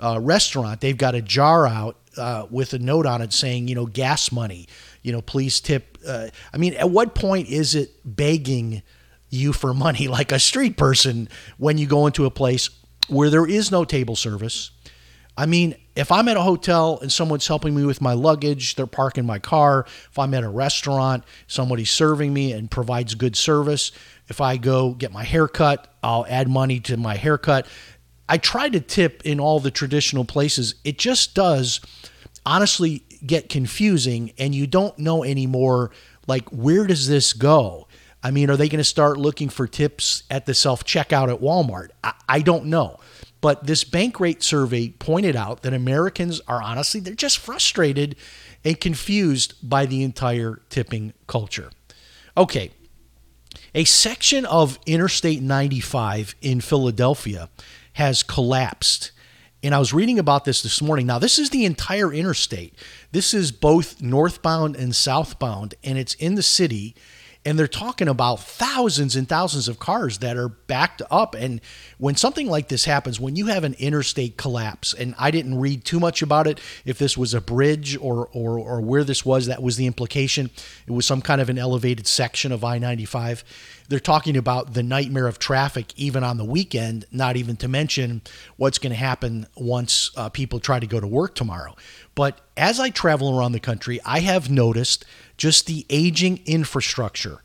uh, 0.00 0.18
restaurant, 0.20 0.80
they've 0.80 0.96
got 0.96 1.14
a 1.14 1.22
jar 1.22 1.66
out 1.66 1.96
uh, 2.16 2.46
with 2.50 2.72
a 2.72 2.78
note 2.78 3.06
on 3.06 3.22
it 3.22 3.32
saying, 3.32 3.68
you 3.68 3.74
know, 3.74 3.86
gas 3.86 4.32
money. 4.32 4.68
You 5.02 5.12
know, 5.12 5.20
please 5.20 5.60
tip. 5.60 5.98
Uh, 6.06 6.28
I 6.52 6.56
mean, 6.56 6.74
at 6.74 6.90
what 6.90 7.14
point 7.14 7.48
is 7.48 7.74
it 7.74 7.92
begging 8.04 8.82
you 9.30 9.52
for 9.52 9.74
money 9.74 10.08
like 10.08 10.32
a 10.32 10.38
street 10.38 10.76
person 10.76 11.28
when 11.58 11.78
you 11.78 11.86
go 11.86 12.06
into 12.06 12.24
a 12.24 12.30
place 12.30 12.70
where 13.08 13.30
there 13.30 13.46
is 13.46 13.70
no 13.70 13.84
table 13.84 14.16
service? 14.16 14.70
I 15.36 15.46
mean, 15.46 15.74
if 15.96 16.12
I'm 16.12 16.28
at 16.28 16.36
a 16.36 16.42
hotel 16.42 17.00
and 17.00 17.10
someone's 17.10 17.46
helping 17.46 17.74
me 17.74 17.84
with 17.84 18.00
my 18.00 18.12
luggage, 18.12 18.76
they're 18.76 18.86
parking 18.86 19.26
my 19.26 19.40
car. 19.40 19.84
If 19.86 20.18
I'm 20.18 20.32
at 20.32 20.44
a 20.44 20.48
restaurant, 20.48 21.24
somebody's 21.48 21.90
serving 21.90 22.32
me 22.32 22.52
and 22.52 22.70
provides 22.70 23.14
good 23.16 23.34
service. 23.34 23.90
If 24.28 24.40
I 24.40 24.56
go 24.56 24.92
get 24.92 25.12
my 25.12 25.24
hair 25.24 25.48
cut, 25.48 25.92
I'll 26.02 26.24
add 26.28 26.48
money 26.48 26.78
to 26.80 26.96
my 26.96 27.16
haircut. 27.16 27.66
I 28.28 28.38
try 28.38 28.68
to 28.68 28.80
tip 28.80 29.22
in 29.24 29.38
all 29.38 29.60
the 29.60 29.70
traditional 29.70 30.24
places. 30.24 30.74
It 30.84 30.98
just 30.98 31.34
does 31.34 31.80
honestly 32.46 33.02
get 33.26 33.48
confusing 33.48 34.32
and 34.38 34.54
you 34.54 34.66
don't 34.66 34.98
know 34.98 35.24
anymore 35.24 35.90
like 36.26 36.48
where 36.50 36.86
does 36.86 37.08
this 37.08 37.32
go? 37.32 37.86
I 38.22 38.30
mean, 38.30 38.48
are 38.48 38.56
they 38.56 38.68
going 38.68 38.78
to 38.78 38.84
start 38.84 39.18
looking 39.18 39.50
for 39.50 39.66
tips 39.66 40.22
at 40.30 40.46
the 40.46 40.54
self 40.54 40.84
checkout 40.84 41.32
at 41.32 41.40
Walmart? 41.40 41.90
I, 42.02 42.14
I 42.28 42.40
don't 42.40 42.66
know. 42.66 42.98
But 43.42 43.66
this 43.66 43.84
Bankrate 43.84 44.42
survey 44.42 44.88
pointed 44.88 45.36
out 45.36 45.62
that 45.62 45.74
Americans 45.74 46.40
are 46.48 46.62
honestly, 46.62 47.00
they're 47.00 47.14
just 47.14 47.36
frustrated 47.36 48.16
and 48.64 48.80
confused 48.80 49.54
by 49.62 49.84
the 49.84 50.02
entire 50.02 50.62
tipping 50.70 51.12
culture. 51.26 51.70
Okay, 52.38 52.70
a 53.74 53.84
section 53.84 54.46
of 54.46 54.78
Interstate 54.86 55.42
95 55.42 56.34
in 56.40 56.62
Philadelphia 56.62 57.50
has 57.94 58.22
collapsed. 58.22 59.10
And 59.62 59.74
I 59.74 59.78
was 59.78 59.94
reading 59.94 60.18
about 60.18 60.44
this 60.44 60.62
this 60.62 60.82
morning. 60.82 61.06
Now, 61.06 61.18
this 61.18 61.38
is 61.38 61.50
the 61.50 61.64
entire 61.64 62.12
interstate. 62.12 62.74
This 63.12 63.32
is 63.32 63.50
both 63.50 64.02
northbound 64.02 64.76
and 64.76 64.94
southbound, 64.94 65.74
and 65.82 65.96
it's 65.96 66.14
in 66.14 66.34
the 66.34 66.42
city 66.42 66.94
and 67.46 67.58
they're 67.58 67.68
talking 67.68 68.08
about 68.08 68.40
thousands 68.40 69.16
and 69.16 69.28
thousands 69.28 69.68
of 69.68 69.78
cars 69.78 70.18
that 70.18 70.36
are 70.36 70.48
backed 70.48 71.02
up. 71.10 71.34
And 71.34 71.60
when 71.98 72.16
something 72.16 72.48
like 72.48 72.68
this 72.68 72.86
happens 72.86 73.20
when 73.20 73.36
you 73.36 73.46
have 73.46 73.64
an 73.64 73.74
interstate 73.78 74.36
collapse 74.36 74.94
and 74.94 75.14
i 75.18 75.30
didn't 75.30 75.58
read 75.58 75.84
too 75.84 76.00
much 76.00 76.22
about 76.22 76.46
it 76.46 76.60
if 76.84 76.98
this 76.98 77.16
was 77.16 77.34
a 77.34 77.40
bridge 77.40 77.96
or 77.98 78.28
or, 78.32 78.58
or 78.58 78.80
where 78.80 79.04
this 79.04 79.24
was 79.24 79.46
that 79.46 79.62
was 79.62 79.76
the 79.76 79.86
implication. 79.86 80.50
It 80.86 80.92
was 80.92 81.06
some 81.06 81.20
kind 81.20 81.40
of 81.40 81.48
an 81.48 81.58
elevated 81.58 82.06
section 82.06 82.52
of 82.52 82.64
i-95 82.64 83.42
they're 83.88 84.00
talking 84.00 84.36
about 84.36 84.74
the 84.74 84.82
nightmare 84.82 85.26
of 85.26 85.38
traffic 85.38 85.92
even 85.96 86.24
on 86.24 86.38
the 86.38 86.44
weekend 86.44 87.04
not 87.12 87.36
even 87.36 87.56
to 87.56 87.68
mention 87.68 88.22
what's 88.56 88.78
going 88.78 88.92
to 88.92 88.96
happen 88.96 89.46
once 89.56 90.10
uh, 90.16 90.28
people 90.28 90.58
try 90.58 90.78
to 90.78 90.86
go 90.86 91.00
to 91.00 91.06
work 91.06 91.34
tomorrow. 91.34 91.74
But 92.14 92.40
as 92.56 92.80
i 92.80 92.90
travel 92.90 93.38
around 93.38 93.52
the 93.52 93.60
country 93.60 94.00
i 94.04 94.20
have 94.20 94.50
noticed 94.50 95.04
just 95.36 95.66
the 95.66 95.86
aging 95.90 96.40
infrastructure. 96.46 97.40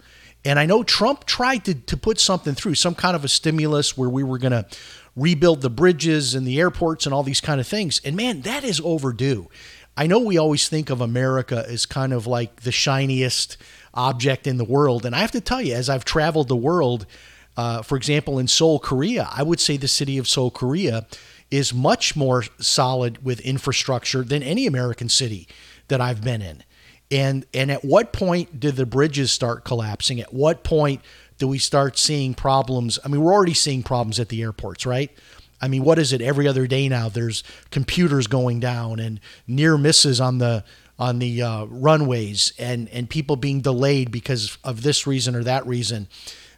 And 0.45 0.57
I 0.57 0.65
know 0.65 0.83
Trump 0.83 1.25
tried 1.25 1.65
to, 1.65 1.73
to 1.73 1.97
put 1.97 2.19
something 2.19 2.55
through, 2.55 2.75
some 2.75 2.95
kind 2.95 3.15
of 3.15 3.25
a 3.25 3.27
stimulus 3.27 3.97
where 3.97 4.09
we 4.09 4.23
were 4.23 4.37
going 4.37 4.53
to 4.53 4.65
rebuild 5.15 5.61
the 5.61 5.69
bridges 5.69 6.33
and 6.33 6.47
the 6.47 6.59
airports 6.59 7.05
and 7.05 7.13
all 7.13 7.23
these 7.23 7.41
kind 7.41 7.59
of 7.59 7.67
things. 7.67 7.99
And 8.05 8.15
man, 8.15 8.41
that 8.41 8.63
is 8.63 8.79
overdue. 8.83 9.49
I 9.97 10.07
know 10.07 10.19
we 10.19 10.37
always 10.37 10.69
think 10.69 10.89
of 10.89 11.01
America 11.01 11.65
as 11.67 11.85
kind 11.85 12.13
of 12.13 12.25
like 12.25 12.61
the 12.61 12.71
shiniest 12.71 13.57
object 13.93 14.47
in 14.47 14.57
the 14.57 14.63
world. 14.63 15.05
And 15.05 15.13
I 15.13 15.19
have 15.19 15.31
to 15.31 15.41
tell 15.41 15.61
you, 15.61 15.73
as 15.73 15.89
I've 15.89 16.05
traveled 16.05 16.47
the 16.47 16.55
world, 16.55 17.05
uh, 17.57 17.81
for 17.81 17.97
example, 17.97 18.39
in 18.39 18.47
Seoul, 18.47 18.79
Korea, 18.79 19.27
I 19.29 19.43
would 19.43 19.59
say 19.59 19.75
the 19.75 19.89
city 19.89 20.17
of 20.17 20.29
Seoul, 20.29 20.51
Korea 20.51 21.05
is 21.51 21.73
much 21.73 22.15
more 22.15 22.43
solid 22.59 23.25
with 23.25 23.41
infrastructure 23.41 24.23
than 24.23 24.41
any 24.41 24.67
American 24.67 25.09
city 25.09 25.47
that 25.89 25.99
I've 25.99 26.23
been 26.23 26.41
in. 26.41 26.63
And 27.11 27.45
and 27.53 27.71
at 27.71 27.83
what 27.83 28.13
point 28.13 28.59
did 28.59 28.75
the 28.75 28.85
bridges 28.85 29.31
start 29.31 29.63
collapsing? 29.63 30.19
At 30.21 30.33
what 30.33 30.63
point 30.63 31.01
do 31.39 31.47
we 31.47 31.57
start 31.57 31.97
seeing 31.97 32.33
problems? 32.33 32.99
I 33.03 33.07
mean, 33.07 33.21
we're 33.21 33.33
already 33.33 33.53
seeing 33.53 33.81
problems 33.81 34.19
at 34.19 34.29
the 34.29 34.41
airports, 34.43 34.85
right? 34.85 35.11
I 35.61 35.67
mean, 35.67 35.83
what 35.83 35.99
is 35.99 36.13
it 36.13 36.21
every 36.21 36.47
other 36.47 36.67
day 36.67 36.87
now? 36.87 37.09
There's 37.09 37.43
computers 37.71 38.27
going 38.27 38.59
down 38.59 38.99
and 38.99 39.19
near 39.47 39.77
misses 39.77 40.21
on 40.21 40.37
the 40.37 40.63
on 40.99 41.19
the 41.19 41.41
uh, 41.41 41.65
runways 41.65 42.53
and 42.59 42.87
and 42.89 43.09
people 43.09 43.35
being 43.35 43.61
delayed 43.61 44.11
because 44.11 44.57
of 44.63 44.83
this 44.83 45.07
reason 45.07 45.35
or 45.35 45.43
that 45.43 45.65
reason. 45.65 46.07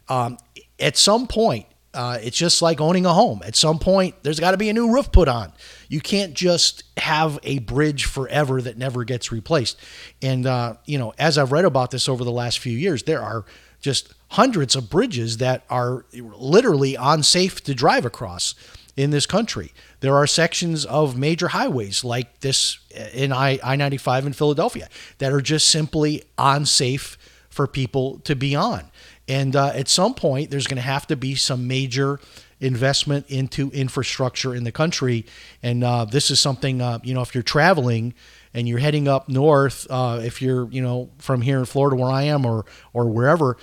Um, 0.08 0.36
at 0.78 0.96
some 0.96 1.26
point, 1.26 1.66
Uh, 1.94 2.18
it's 2.22 2.36
just 2.36 2.62
like 2.62 2.80
owning 2.80 3.04
a 3.04 3.12
home. 3.12 3.42
At 3.44 3.54
some 3.54 3.78
point, 3.78 4.14
there's 4.22 4.40
got 4.40 4.52
to 4.52 4.56
be 4.56 4.70
a 4.70 4.72
new 4.72 4.92
roof 4.92 5.12
put 5.12 5.28
on. 5.28 5.52
You 5.88 6.00
can't 6.00 6.32
just 6.32 6.84
have 6.96 7.38
a 7.42 7.58
bridge 7.58 8.06
forever 8.06 8.62
that 8.62 8.78
never 8.78 9.04
gets 9.04 9.30
replaced. 9.30 9.78
And, 10.22 10.46
uh, 10.46 10.76
you 10.86 10.98
know, 10.98 11.12
as 11.18 11.36
I've 11.36 11.52
read 11.52 11.66
about 11.66 11.90
this 11.90 12.08
over 12.08 12.24
the 12.24 12.32
last 12.32 12.60
few 12.60 12.76
years, 12.76 13.02
there 13.02 13.20
are 13.20 13.44
just 13.80 14.14
hundreds 14.28 14.74
of 14.74 14.88
bridges 14.88 15.36
that 15.36 15.64
are 15.68 16.06
literally 16.14 16.94
unsafe 16.94 17.62
to 17.64 17.74
drive 17.74 18.06
across 18.06 18.54
in 18.96 19.10
this 19.10 19.26
country. 19.26 19.72
There 20.00 20.14
are 20.14 20.26
sections 20.26 20.84
of 20.86 21.16
major 21.18 21.48
highways 21.48 22.04
like 22.04 22.40
this 22.40 22.78
in 23.12 23.32
I 23.32 23.58
95 23.76 24.26
in 24.26 24.32
Philadelphia 24.32 24.88
that 25.18 25.32
are 25.32 25.40
just 25.40 25.68
simply 25.68 26.22
unsafe 26.38 27.18
for 27.48 27.66
people 27.66 28.18
to 28.20 28.34
be 28.34 28.54
on. 28.54 28.90
And 29.32 29.56
uh, 29.56 29.68
at 29.68 29.88
some 29.88 30.12
point, 30.12 30.50
there's 30.50 30.66
going 30.66 30.76
to 30.76 30.82
have 30.82 31.06
to 31.06 31.16
be 31.16 31.36
some 31.36 31.66
major 31.66 32.20
investment 32.60 33.30
into 33.30 33.70
infrastructure 33.70 34.54
in 34.54 34.64
the 34.64 34.72
country. 34.72 35.24
And 35.62 35.82
uh, 35.82 36.04
this 36.04 36.30
is 36.30 36.38
something, 36.38 36.82
uh, 36.82 36.98
you 37.02 37.14
know, 37.14 37.22
if 37.22 37.34
you're 37.34 37.42
traveling 37.42 38.12
and 38.52 38.68
you're 38.68 38.78
heading 38.78 39.08
up 39.08 39.30
north, 39.30 39.86
uh, 39.88 40.20
if 40.22 40.42
you're, 40.42 40.70
you 40.70 40.82
know, 40.82 41.08
from 41.16 41.40
here 41.40 41.58
in 41.58 41.64
Florida 41.64 41.96
where 41.96 42.10
I 42.10 42.24
am 42.24 42.44
or, 42.44 42.66
or 42.92 43.08
wherever, 43.08 43.56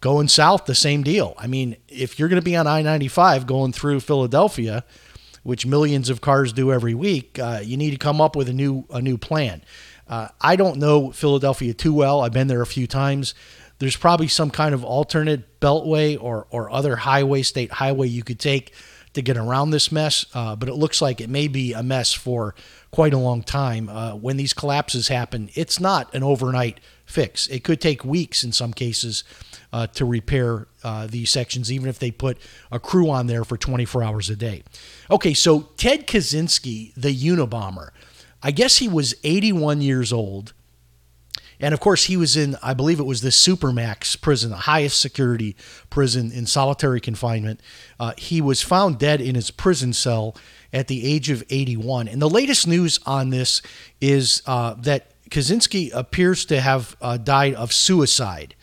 going 0.00 0.28
south, 0.28 0.66
the 0.66 0.74
same 0.74 1.02
deal. 1.02 1.34
I 1.36 1.48
mean, 1.48 1.76
if 1.88 2.20
you're 2.20 2.28
going 2.28 2.40
to 2.40 2.44
be 2.44 2.54
on 2.54 2.68
I 2.68 2.80
95 2.82 3.44
going 3.44 3.72
through 3.72 4.00
Philadelphia, 4.00 4.84
which 5.42 5.66
millions 5.66 6.10
of 6.10 6.20
cars 6.20 6.52
do 6.52 6.70
every 6.70 6.94
week, 6.94 7.40
uh, 7.40 7.60
you 7.60 7.76
need 7.76 7.90
to 7.90 7.98
come 7.98 8.20
up 8.20 8.36
with 8.36 8.48
a 8.48 8.52
new 8.52 8.84
a 8.90 9.02
new 9.02 9.18
plan. 9.18 9.62
Uh, 10.06 10.28
I 10.40 10.54
don't 10.56 10.78
know 10.78 11.10
Philadelphia 11.10 11.74
too 11.74 11.92
well. 11.92 12.20
I've 12.20 12.32
been 12.32 12.46
there 12.46 12.62
a 12.62 12.66
few 12.66 12.86
times. 12.86 13.34
There's 13.82 13.96
probably 13.96 14.28
some 14.28 14.52
kind 14.52 14.76
of 14.76 14.84
alternate 14.84 15.58
beltway 15.58 16.16
or 16.16 16.46
or 16.52 16.70
other 16.70 16.94
highway, 16.94 17.42
state 17.42 17.72
highway 17.72 18.06
you 18.06 18.22
could 18.22 18.38
take 18.38 18.72
to 19.14 19.22
get 19.22 19.36
around 19.36 19.70
this 19.70 19.90
mess. 19.90 20.24
Uh, 20.32 20.54
but 20.54 20.68
it 20.68 20.74
looks 20.74 21.02
like 21.02 21.20
it 21.20 21.28
may 21.28 21.48
be 21.48 21.72
a 21.72 21.82
mess 21.82 22.12
for 22.12 22.54
quite 22.92 23.12
a 23.12 23.18
long 23.18 23.42
time. 23.42 23.88
Uh, 23.88 24.14
when 24.14 24.36
these 24.36 24.52
collapses 24.52 25.08
happen, 25.08 25.50
it's 25.54 25.80
not 25.80 26.14
an 26.14 26.22
overnight 26.22 26.78
fix. 27.06 27.48
It 27.48 27.64
could 27.64 27.80
take 27.80 28.04
weeks 28.04 28.44
in 28.44 28.52
some 28.52 28.72
cases 28.72 29.24
uh, 29.72 29.88
to 29.88 30.04
repair 30.04 30.68
uh, 30.84 31.08
these 31.08 31.30
sections, 31.30 31.72
even 31.72 31.88
if 31.88 31.98
they 31.98 32.12
put 32.12 32.38
a 32.70 32.78
crew 32.78 33.10
on 33.10 33.26
there 33.26 33.42
for 33.44 33.56
24 33.56 34.04
hours 34.04 34.30
a 34.30 34.36
day. 34.36 34.62
Okay, 35.10 35.34
so 35.34 35.70
Ted 35.76 36.06
Kaczynski, 36.06 36.92
the 36.96 37.12
Unabomber, 37.12 37.90
I 38.44 38.52
guess 38.52 38.76
he 38.76 38.86
was 38.86 39.16
81 39.24 39.80
years 39.80 40.12
old. 40.12 40.52
And 41.62 41.72
of 41.72 41.80
course, 41.80 42.04
he 42.04 42.16
was 42.16 42.36
in, 42.36 42.56
I 42.62 42.74
believe 42.74 43.00
it 43.00 43.04
was 43.04 43.22
the 43.22 43.30
Supermax 43.30 44.20
prison, 44.20 44.50
the 44.50 44.56
highest 44.56 45.00
security 45.00 45.56
prison 45.88 46.30
in 46.32 46.44
solitary 46.44 47.00
confinement. 47.00 47.60
Uh, 47.98 48.12
he 48.18 48.42
was 48.42 48.60
found 48.60 48.98
dead 48.98 49.20
in 49.20 49.34
his 49.34 49.50
prison 49.50 49.92
cell 49.92 50.36
at 50.72 50.88
the 50.88 51.06
age 51.06 51.30
of 51.30 51.42
81. 51.48 52.08
And 52.08 52.20
the 52.20 52.28
latest 52.28 52.66
news 52.66 52.98
on 53.06 53.30
this 53.30 53.62
is 54.00 54.42
uh, 54.46 54.74
that 54.80 55.12
Kaczynski 55.30 55.90
appears 55.94 56.44
to 56.46 56.60
have 56.60 56.96
uh, 57.00 57.16
died 57.16 57.54
of 57.54 57.72
suicide 57.72 58.54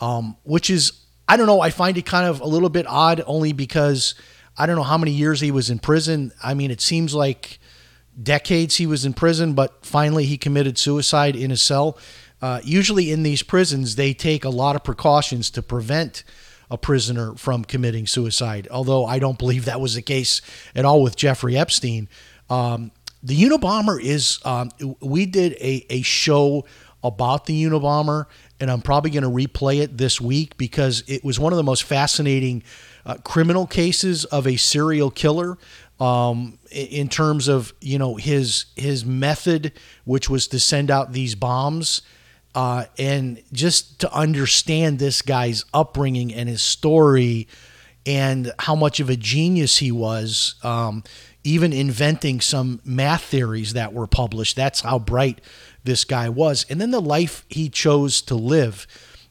um, 0.00 0.36
which 0.44 0.70
is 0.70 0.92
I 1.30 1.36
don't 1.36 1.46
know. 1.46 1.60
I 1.60 1.70
find 1.70 1.98
it 1.98 2.06
kind 2.06 2.26
of 2.26 2.40
a 2.40 2.46
little 2.46 2.70
bit 2.70 2.86
odd, 2.86 3.22
only 3.26 3.52
because 3.52 4.14
I 4.56 4.64
don't 4.66 4.76
know 4.76 4.82
how 4.82 4.96
many 4.96 5.10
years 5.10 5.40
he 5.40 5.50
was 5.50 5.68
in 5.68 5.78
prison. 5.78 6.32
I 6.42 6.54
mean, 6.54 6.70
it 6.70 6.80
seems 6.80 7.14
like 7.14 7.58
decades 8.20 8.76
he 8.76 8.86
was 8.86 9.04
in 9.04 9.12
prison, 9.12 9.52
but 9.52 9.84
finally 9.84 10.24
he 10.24 10.38
committed 10.38 10.78
suicide 10.78 11.36
in 11.36 11.50
a 11.50 11.56
cell. 11.56 11.98
Uh, 12.40 12.60
usually 12.64 13.10
in 13.10 13.22
these 13.22 13.42
prisons, 13.42 13.96
they 13.96 14.14
take 14.14 14.44
a 14.44 14.50
lot 14.50 14.76
of 14.76 14.84
precautions 14.84 15.50
to 15.50 15.62
prevent 15.62 16.24
a 16.70 16.78
prisoner 16.78 17.34
from 17.34 17.64
committing 17.64 18.06
suicide. 18.06 18.68
Although 18.70 19.06
I 19.06 19.18
don't 19.18 19.38
believe 19.38 19.64
that 19.64 19.80
was 19.80 19.94
the 19.94 20.02
case 20.02 20.40
at 20.74 20.84
all 20.84 21.02
with 21.02 21.16
Jeffrey 21.16 21.56
Epstein. 21.56 22.08
Um, 22.50 22.92
the 23.22 23.36
Unabomber 23.42 24.00
is. 24.00 24.38
Um, 24.44 24.70
we 25.00 25.26
did 25.26 25.54
a 25.54 25.84
a 25.90 26.02
show 26.02 26.64
about 27.02 27.46
the 27.46 27.64
Unabomber 27.64 28.26
and 28.60 28.70
I'm 28.70 28.80
probably 28.80 29.10
going 29.10 29.22
to 29.22 29.28
replay 29.28 29.80
it 29.80 29.96
this 29.96 30.20
week 30.20 30.56
because 30.56 31.04
it 31.06 31.24
was 31.24 31.38
one 31.38 31.52
of 31.52 31.56
the 31.56 31.62
most 31.62 31.84
fascinating 31.84 32.62
uh, 33.06 33.16
criminal 33.24 33.66
cases 33.66 34.24
of 34.26 34.46
a 34.46 34.56
serial 34.56 35.10
killer. 35.10 35.58
Um, 36.00 36.60
in 36.70 37.08
terms 37.08 37.48
of 37.48 37.72
you 37.80 37.98
know 37.98 38.14
his 38.14 38.66
his 38.76 39.04
method, 39.04 39.72
which 40.04 40.30
was 40.30 40.46
to 40.48 40.60
send 40.60 40.92
out 40.92 41.12
these 41.12 41.34
bombs, 41.34 42.02
uh, 42.58 42.86
and 42.98 43.40
just 43.52 44.00
to 44.00 44.12
understand 44.12 44.98
this 44.98 45.22
guy's 45.22 45.64
upbringing 45.72 46.34
and 46.34 46.48
his 46.48 46.60
story, 46.60 47.46
and 48.04 48.52
how 48.58 48.74
much 48.74 48.98
of 48.98 49.08
a 49.08 49.14
genius 49.14 49.76
he 49.76 49.92
was, 49.92 50.56
um, 50.64 51.04
even 51.44 51.72
inventing 51.72 52.40
some 52.40 52.80
math 52.84 53.22
theories 53.22 53.74
that 53.74 53.92
were 53.92 54.08
published. 54.08 54.56
That's 54.56 54.80
how 54.80 54.98
bright 54.98 55.40
this 55.84 56.02
guy 56.02 56.30
was. 56.30 56.66
And 56.68 56.80
then 56.80 56.90
the 56.90 57.00
life 57.00 57.46
he 57.48 57.68
chose 57.68 58.20
to 58.22 58.34
live, 58.34 58.88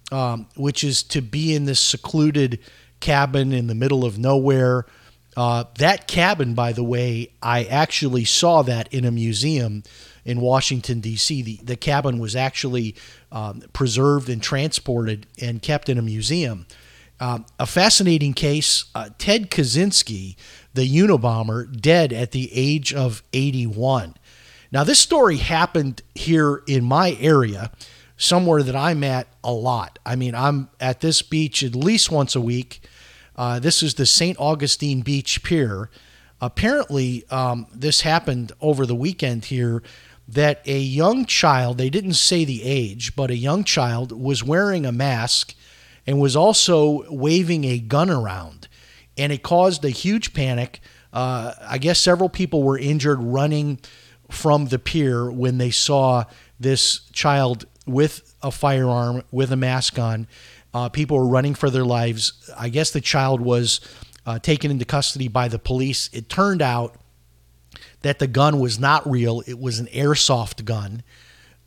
um, 0.10 0.48
which 0.56 0.82
is 0.82 1.04
to 1.04 1.22
be 1.22 1.54
in 1.54 1.66
this 1.66 1.82
secluded 1.82 2.60
cabin 3.02 3.52
in 3.52 3.68
the 3.68 3.76
middle 3.76 4.06
of 4.06 4.18
nowhere. 4.18 4.86
Uh, 5.36 5.66
that 5.80 6.08
cabin, 6.08 6.54
by 6.54 6.72
the 6.72 6.84
way, 6.84 7.34
I 7.44 7.66
actually 7.66 8.24
saw 8.24 8.62
that 8.62 8.94
in 8.94 9.04
a 9.04 9.12
museum 9.12 9.84
in 10.28 10.42
Washington, 10.42 11.00
D.C. 11.00 11.42
The, 11.42 11.60
the 11.64 11.76
cabin 11.78 12.20
was 12.20 12.36
actually 12.36 12.96
um, 13.32 13.62
preserved 13.74 14.30
and 14.30 14.42
transported 14.42 15.28
and 15.42 15.62
kept 15.62 15.90
in 15.90 15.98
a 15.98 16.02
museum. 16.02 16.66
Um, 17.20 17.46
a 17.60 17.66
fascinating 17.66 18.34
case 18.34 18.86
uh, 18.94 19.10
Ted 19.18 19.50
Kaczynski, 19.50 20.36
the 20.74 20.88
Unabomber, 20.88 21.80
dead 21.80 22.14
at 22.14 22.32
the 22.32 22.50
age 22.54 22.94
of 22.94 23.24
81. 23.34 24.16
Now, 24.72 24.84
this 24.84 25.00
story 25.00 25.38
happened 25.38 26.02
here 26.14 26.62
in 26.68 26.84
my 26.84 27.18
area, 27.20 27.72
somewhere 28.18 28.62
that 28.64 28.76
I'm 28.76 29.04
at 29.04 29.28
a 29.44 29.52
lot. 29.52 29.98
I 30.06 30.16
mean, 30.16 30.36
I'm 30.36 30.70
at 30.80 31.02
this 31.02 31.22
beach 31.22 31.64
at 31.64 31.76
least 31.76 32.12
once 32.12 32.36
a 32.36 32.42
week. 32.42 32.82
Uh, 33.36 33.60
this 33.60 33.82
is 33.82 33.96
the 33.96 34.06
St. 34.06 34.38
Augustine 34.40 35.02
Beach 35.02 35.42
Pier. 35.44 35.90
Apparently, 36.42 37.24
um, 37.30 37.68
this 37.74 38.02
happened 38.02 38.52
over 38.62 38.86
the 38.86 38.96
weekend 38.96 39.46
here 39.46 39.82
that 40.28 40.62
a 40.66 40.80
young 40.80 41.26
child, 41.26 41.78
they 41.78 41.90
didn't 41.90 42.14
say 42.14 42.44
the 42.44 42.64
age, 42.64 43.16
but 43.16 43.32
a 43.32 43.36
young 43.36 43.64
child 43.64 44.12
was 44.12 44.44
wearing 44.44 44.86
a 44.86 44.92
mask 44.92 45.54
and 46.06 46.20
was 46.20 46.36
also 46.36 47.10
waving 47.12 47.64
a 47.64 47.80
gun 47.80 48.10
around. 48.10 48.68
And 49.18 49.32
it 49.32 49.42
caused 49.42 49.84
a 49.86 49.90
huge 49.90 50.34
panic. 50.34 50.80
Uh, 51.14 51.54
I 51.62 51.78
guess 51.78 52.00
several 52.00 52.30
people 52.30 52.64
were 52.64 52.78
injured 52.78 53.22
running 53.22 53.80
from 54.30 54.68
the 54.68 54.80
pier 54.80 55.32
when 55.32 55.58
they 55.58 55.72
saw 55.72 56.26
this 56.60 57.00
child 57.12 57.66
with 57.86 58.36
a 58.44 58.52
firearm, 58.52 59.24
with 59.32 59.52
a 59.52 59.56
mask 59.56 59.98
on. 59.98 60.28
Uh, 60.74 60.90
people 60.90 61.18
were 61.18 61.28
running 61.28 61.56
for 61.56 61.70
their 61.70 61.86
lives. 61.86 62.52
I 62.58 62.70
guess 62.70 62.92
the 62.92 63.02
child 63.02 63.40
was 63.42 63.80
uh, 64.26 64.40
taken 64.40 64.70
into 64.70 64.86
custody 64.86 65.30
by 65.30 65.48
the 65.48 65.58
police. 65.58 66.10
It 66.12 66.28
turned 66.30 66.62
out 66.62 66.98
that 68.08 68.20
the 68.20 68.28
gun 68.28 68.60
was 68.60 68.80
not 68.80 69.10
real, 69.10 69.44
it 69.46 69.60
was 69.60 69.80
an 69.80 69.88
airsoft 69.88 70.66
gun. 70.66 71.04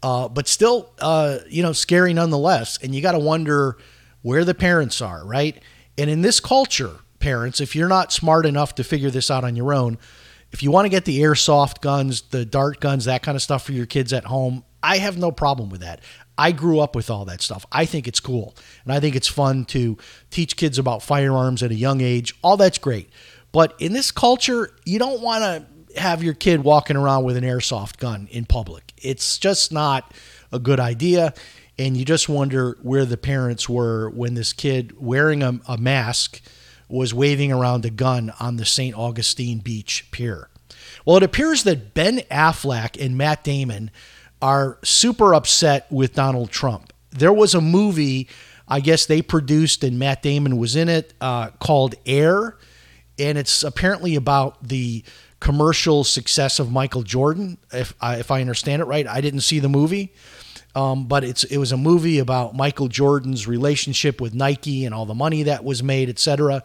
Uh, 0.03 0.29
but 0.29 0.49
still, 0.49 0.91
uh, 1.01 1.39
you 1.49 1.63
know, 1.63 1.73
scary 1.73 2.15
nonetheless. 2.15 2.79
And 2.83 2.95
you 2.95 3.03
got 3.03 3.13
to 3.13 3.19
wonder 3.19 3.77
where 4.23 4.45
the 4.45 4.55
parents 4.55 5.03
are, 5.03 5.25
right? 5.27 5.63
And 5.99 6.09
in 6.09 6.23
this 6.23 6.41
culture, 6.41 6.97
parents, 7.19 7.61
if 7.61 7.77
you're 7.77 7.89
not 7.89 8.11
smart 8.11 8.47
enough 8.47 8.75
to 8.77 8.85
figure 8.85 9.11
this 9.11 9.31
out 9.31 9.45
on 9.45 9.57
your 9.57 9.75
own, 9.75 9.99
if 10.53 10.63
you 10.63 10.71
want 10.71 10.87
to 10.87 10.89
get 10.89 11.05
the 11.05 11.21
airsoft 11.21 11.81
guns, 11.81 12.23
the 12.23 12.45
dart 12.45 12.81
guns, 12.81 13.05
that 13.05 13.23
kind 13.23 13.37
of 13.37 13.43
stuff 13.43 13.63
for 13.63 13.73
your 13.73 13.87
kids 13.87 14.13
at 14.13 14.25
home, 14.25 14.65
I 14.83 14.99
have 14.99 15.19
no 15.19 15.31
problem 15.31 15.69
with 15.69 15.83
that. 15.83 16.01
I 16.39 16.53
grew 16.53 16.81
up 16.81 16.97
with 16.97 17.11
all 17.11 17.27
that 17.27 17.43
stuff. 17.43 17.67
I 17.71 17.85
think 17.85 18.09
it's 18.09 18.21
cool. 18.21 18.57
And 18.85 18.93
I 18.95 19.01
think 19.01 19.15
it's 19.15 19.29
fun 19.29 19.67
to 19.67 19.99
teach 20.31 20.57
kids 20.57 20.79
about 20.79 21.03
firearms 21.03 21.63
at 21.63 21.71
a 21.71 21.75
young 21.75 22.01
age. 22.01 22.35
All 22.43 22.57
that's 22.57 22.79
great. 22.79 23.11
But 23.53 23.75
in 23.79 23.93
this 23.93 24.11
culture, 24.11 24.75
you 24.87 24.99
don't 24.99 25.21
want 25.21 25.43
to 25.43 25.67
have 25.97 26.23
your 26.23 26.35
kid 26.35 26.63
walking 26.63 26.97
around 26.97 27.25
with 27.25 27.37
an 27.37 27.45
airsoft 27.45 27.99
gun 27.99 28.29
in 28.31 28.45
public. 28.45 28.93
It's 28.97 29.39
just 29.39 29.73
not 29.73 30.13
a 30.53 30.59
good 30.59 30.81
idea. 30.81 31.35
And 31.79 31.97
you 31.97 32.05
just 32.05 32.29
wonder 32.29 32.77
where 32.83 33.05
the 33.05 33.17
parents 33.17 33.69
were 33.69 34.11
when 34.11 34.35
this 34.35 34.53
kid 34.53 35.01
wearing 35.01 35.43
a, 35.43 35.61
a 35.67 35.79
mask 35.79 36.43
was 36.89 37.15
waving 37.15 37.53
around 37.53 37.85
a 37.85 37.91
gun 37.91 38.33
on 38.41 38.57
the 38.57 38.67
St. 38.67 38.97
Augustine 38.97 39.59
Beach 39.59 40.07
Pier. 40.11 40.49
Well, 41.05 41.17
it 41.17 41.23
appears 41.23 41.63
that 41.65 41.95
Ben 41.95 42.19
Affleck 42.31 43.03
and 43.03 43.17
Matt 43.17 43.45
Damon 43.45 43.91
are 44.43 44.79
super 44.83 45.35
upset 45.35 45.91
with 45.91 46.15
Donald 46.15 46.51
Trump. 46.51 46.93
There 47.11 47.33
was 47.33 47.55
a 47.55 47.61
movie, 47.61 48.29
I 48.69 48.81
guess 48.81 49.07
they 49.07 49.23
produced, 49.23 49.85
and 49.85 49.99
Matt 49.99 50.23
Damon 50.23 50.57
was 50.59 50.77
in 50.77 50.89
it, 50.89 51.15
uh, 51.21 51.49
called 51.61 51.95
Air. 52.07 52.57
And 53.19 53.39
it's 53.39 53.63
apparently 53.63 54.17
about 54.17 54.67
the 54.67 55.05
commercial 55.41 56.05
success 56.05 56.59
of 56.59 56.71
Michael 56.71 57.03
Jordan, 57.03 57.59
if 57.73 57.95
I, 58.01 58.17
if 58.17 58.31
I 58.31 58.41
understand 58.41 58.83
it 58.83 58.85
right. 58.85 59.07
I 59.07 59.21
didn't 59.21 59.41
see 59.41 59.59
the 59.59 59.69
movie. 59.69 60.13
Um, 60.75 61.07
but 61.09 61.25
it's 61.25 61.43
it 61.45 61.59
was 61.59 61.73
a 61.73 61.77
movie 61.77 62.21
about 62.21 62.55
Michael 62.55 62.87
Jordan's 62.87 63.49
relationship 63.49 64.21
with 64.21 64.35
Nike 64.35 64.85
and 64.85 64.95
all 64.95 65.05
the 65.05 65.15
money 65.15 65.43
that 65.45 65.65
was 65.65 65.83
made, 65.83 66.09
etc. 66.09 66.63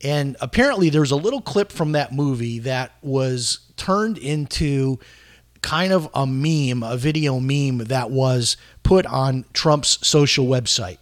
And 0.00 0.36
apparently, 0.40 0.90
there's 0.90 1.10
a 1.10 1.16
little 1.16 1.40
clip 1.40 1.72
from 1.72 1.92
that 1.92 2.12
movie 2.12 2.60
that 2.60 2.92
was 3.02 3.58
turned 3.76 4.16
into 4.18 5.00
kind 5.60 5.92
of 5.92 6.08
a 6.14 6.26
meme, 6.26 6.82
a 6.82 6.96
video 6.96 7.40
meme 7.40 7.78
that 7.78 8.10
was 8.10 8.56
put 8.82 9.06
on 9.06 9.44
Trump's 9.52 10.06
social 10.06 10.46
website. 10.46 10.98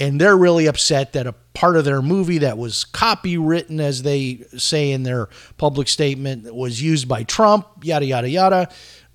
And 0.00 0.20
they're 0.20 0.36
really 0.36 0.66
upset 0.66 1.14
that 1.14 1.26
a 1.26 1.32
part 1.54 1.76
of 1.76 1.84
their 1.84 2.00
movie 2.00 2.38
that 2.38 2.56
was 2.56 2.86
copywritten, 2.92 3.80
as 3.80 4.02
they 4.02 4.44
say 4.56 4.92
in 4.92 5.02
their 5.02 5.28
public 5.56 5.88
statement, 5.88 6.54
was 6.54 6.80
used 6.80 7.08
by 7.08 7.24
Trump, 7.24 7.66
yada, 7.82 8.06
yada, 8.06 8.28
yada. 8.28 8.68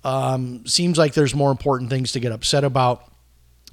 Um, 0.04 0.66
seems 0.66 0.98
like 0.98 1.14
there's 1.14 1.34
more 1.34 1.50
important 1.50 1.88
things 1.88 2.12
to 2.12 2.20
get 2.20 2.32
upset 2.32 2.64
about. 2.64 3.10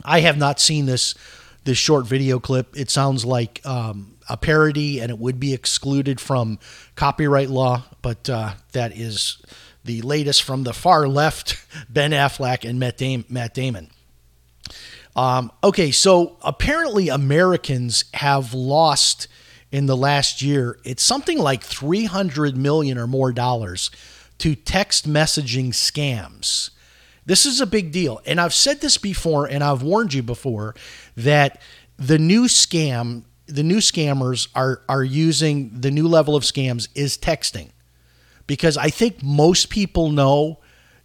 I 0.05 0.21
have 0.21 0.37
not 0.37 0.59
seen 0.59 0.85
this 0.85 1.15
this 1.63 1.77
short 1.77 2.05
video 2.05 2.39
clip. 2.39 2.75
It 2.75 2.89
sounds 2.89 3.25
like 3.25 3.63
um, 3.65 4.17
a 4.29 4.37
parody, 4.37 4.99
and 4.99 5.11
it 5.11 5.19
would 5.19 5.39
be 5.39 5.53
excluded 5.53 6.19
from 6.19 6.59
copyright 6.95 7.49
law. 7.49 7.83
But 8.01 8.29
uh, 8.29 8.53
that 8.71 8.95
is 8.95 9.37
the 9.83 10.01
latest 10.01 10.43
from 10.43 10.63
the 10.63 10.73
far 10.73 11.07
left, 11.07 11.63
Ben 11.89 12.11
Affleck 12.11 12.67
and 12.67 12.79
Matt, 12.79 12.97
Dam- 12.97 13.25
Matt 13.29 13.53
Damon. 13.53 13.89
Um, 15.15 15.51
okay, 15.63 15.91
so 15.91 16.37
apparently 16.41 17.09
Americans 17.09 18.05
have 18.13 18.53
lost 18.53 19.27
in 19.71 19.85
the 19.85 19.97
last 19.97 20.41
year. 20.41 20.79
It's 20.83 21.03
something 21.03 21.37
like 21.37 21.63
300 21.63 22.57
million 22.57 22.97
or 22.97 23.07
more 23.07 23.31
dollars 23.31 23.89
to 24.39 24.55
text 24.55 25.07
messaging 25.07 25.69
scams. 25.69 26.71
This 27.25 27.45
is 27.45 27.61
a 27.61 27.65
big 27.65 27.91
deal. 27.91 28.21
And 28.25 28.41
I've 28.41 28.53
said 28.53 28.81
this 28.81 28.97
before 28.97 29.45
and 29.45 29.63
I've 29.63 29.83
warned 29.83 30.13
you 30.13 30.23
before 30.23 30.75
that 31.15 31.61
the 31.97 32.17
new 32.17 32.45
scam, 32.45 33.23
the 33.45 33.63
new 33.63 33.77
scammers 33.77 34.47
are 34.55 34.81
are 34.89 35.03
using 35.03 35.81
the 35.81 35.91
new 35.91 36.07
level 36.07 36.35
of 36.35 36.43
scams 36.43 36.87
is 36.95 37.17
texting. 37.17 37.69
Because 38.47 38.75
I 38.75 38.89
think 38.89 39.21
most 39.21 39.69
people 39.69 40.09
know 40.09 40.59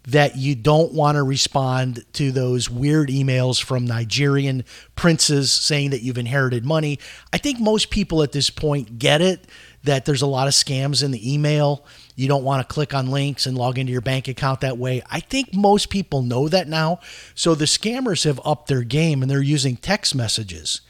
that 0.06 0.36
you 0.36 0.54
don't 0.54 0.92
want 0.92 1.16
to 1.16 1.22
respond 1.22 2.04
to 2.12 2.30
those 2.30 2.70
weird 2.70 3.08
emails 3.08 3.62
from 3.62 3.84
Nigerian 3.84 4.64
princes 4.94 5.50
saying 5.50 5.90
that 5.90 6.02
you've 6.02 6.18
inherited 6.18 6.64
money. 6.64 7.00
I 7.32 7.38
think 7.38 7.58
most 7.58 7.90
people 7.90 8.22
at 8.22 8.30
this 8.30 8.48
point 8.48 9.00
get 9.00 9.20
it 9.20 9.46
that 9.82 10.04
there's 10.04 10.22
a 10.22 10.26
lot 10.26 10.46
of 10.46 10.54
scams 10.54 11.02
in 11.02 11.10
the 11.10 11.34
email. 11.34 11.84
You 12.14 12.28
don't 12.28 12.44
want 12.44 12.66
to 12.66 12.72
click 12.72 12.94
on 12.94 13.10
links 13.10 13.46
and 13.46 13.58
log 13.58 13.78
into 13.78 13.92
your 13.92 14.00
bank 14.00 14.28
account 14.28 14.60
that 14.60 14.78
way. 14.78 15.02
I 15.10 15.20
think 15.20 15.54
most 15.54 15.90
people 15.90 16.22
know 16.22 16.48
that 16.48 16.68
now. 16.68 17.00
So 17.34 17.54
the 17.54 17.64
scammers 17.64 18.24
have 18.24 18.40
upped 18.44 18.68
their 18.68 18.82
game 18.82 19.22
and 19.22 19.30
they're 19.30 19.42
using 19.42 19.76
text 19.76 20.14
messages. 20.14 20.82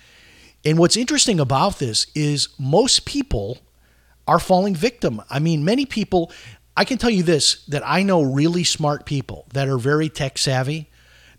And 0.65 0.79
what's 0.79 0.97
interesting 0.97 1.41
about 1.41 1.79
this 1.79 2.07
is 2.15 2.49
most 2.59 3.07
people 3.07 3.59
are 4.27 4.41
falling 4.41 4.75
victim. 4.75 5.23
I 5.31 5.39
mean, 5.39 5.65
many 5.65 5.87
people, 5.87 6.33
I 6.77 6.85
can 6.85 6.99
tell 6.99 7.11
you 7.11 7.23
this 7.23 7.65
that 7.67 7.83
I 7.85 8.03
know 8.03 8.23
really 8.23 8.65
smart 8.65 9.07
people 9.07 9.47
that 9.53 9.69
are 9.69 9.79
very 9.79 10.09
tech 10.09 10.39
savvy, 10.39 10.91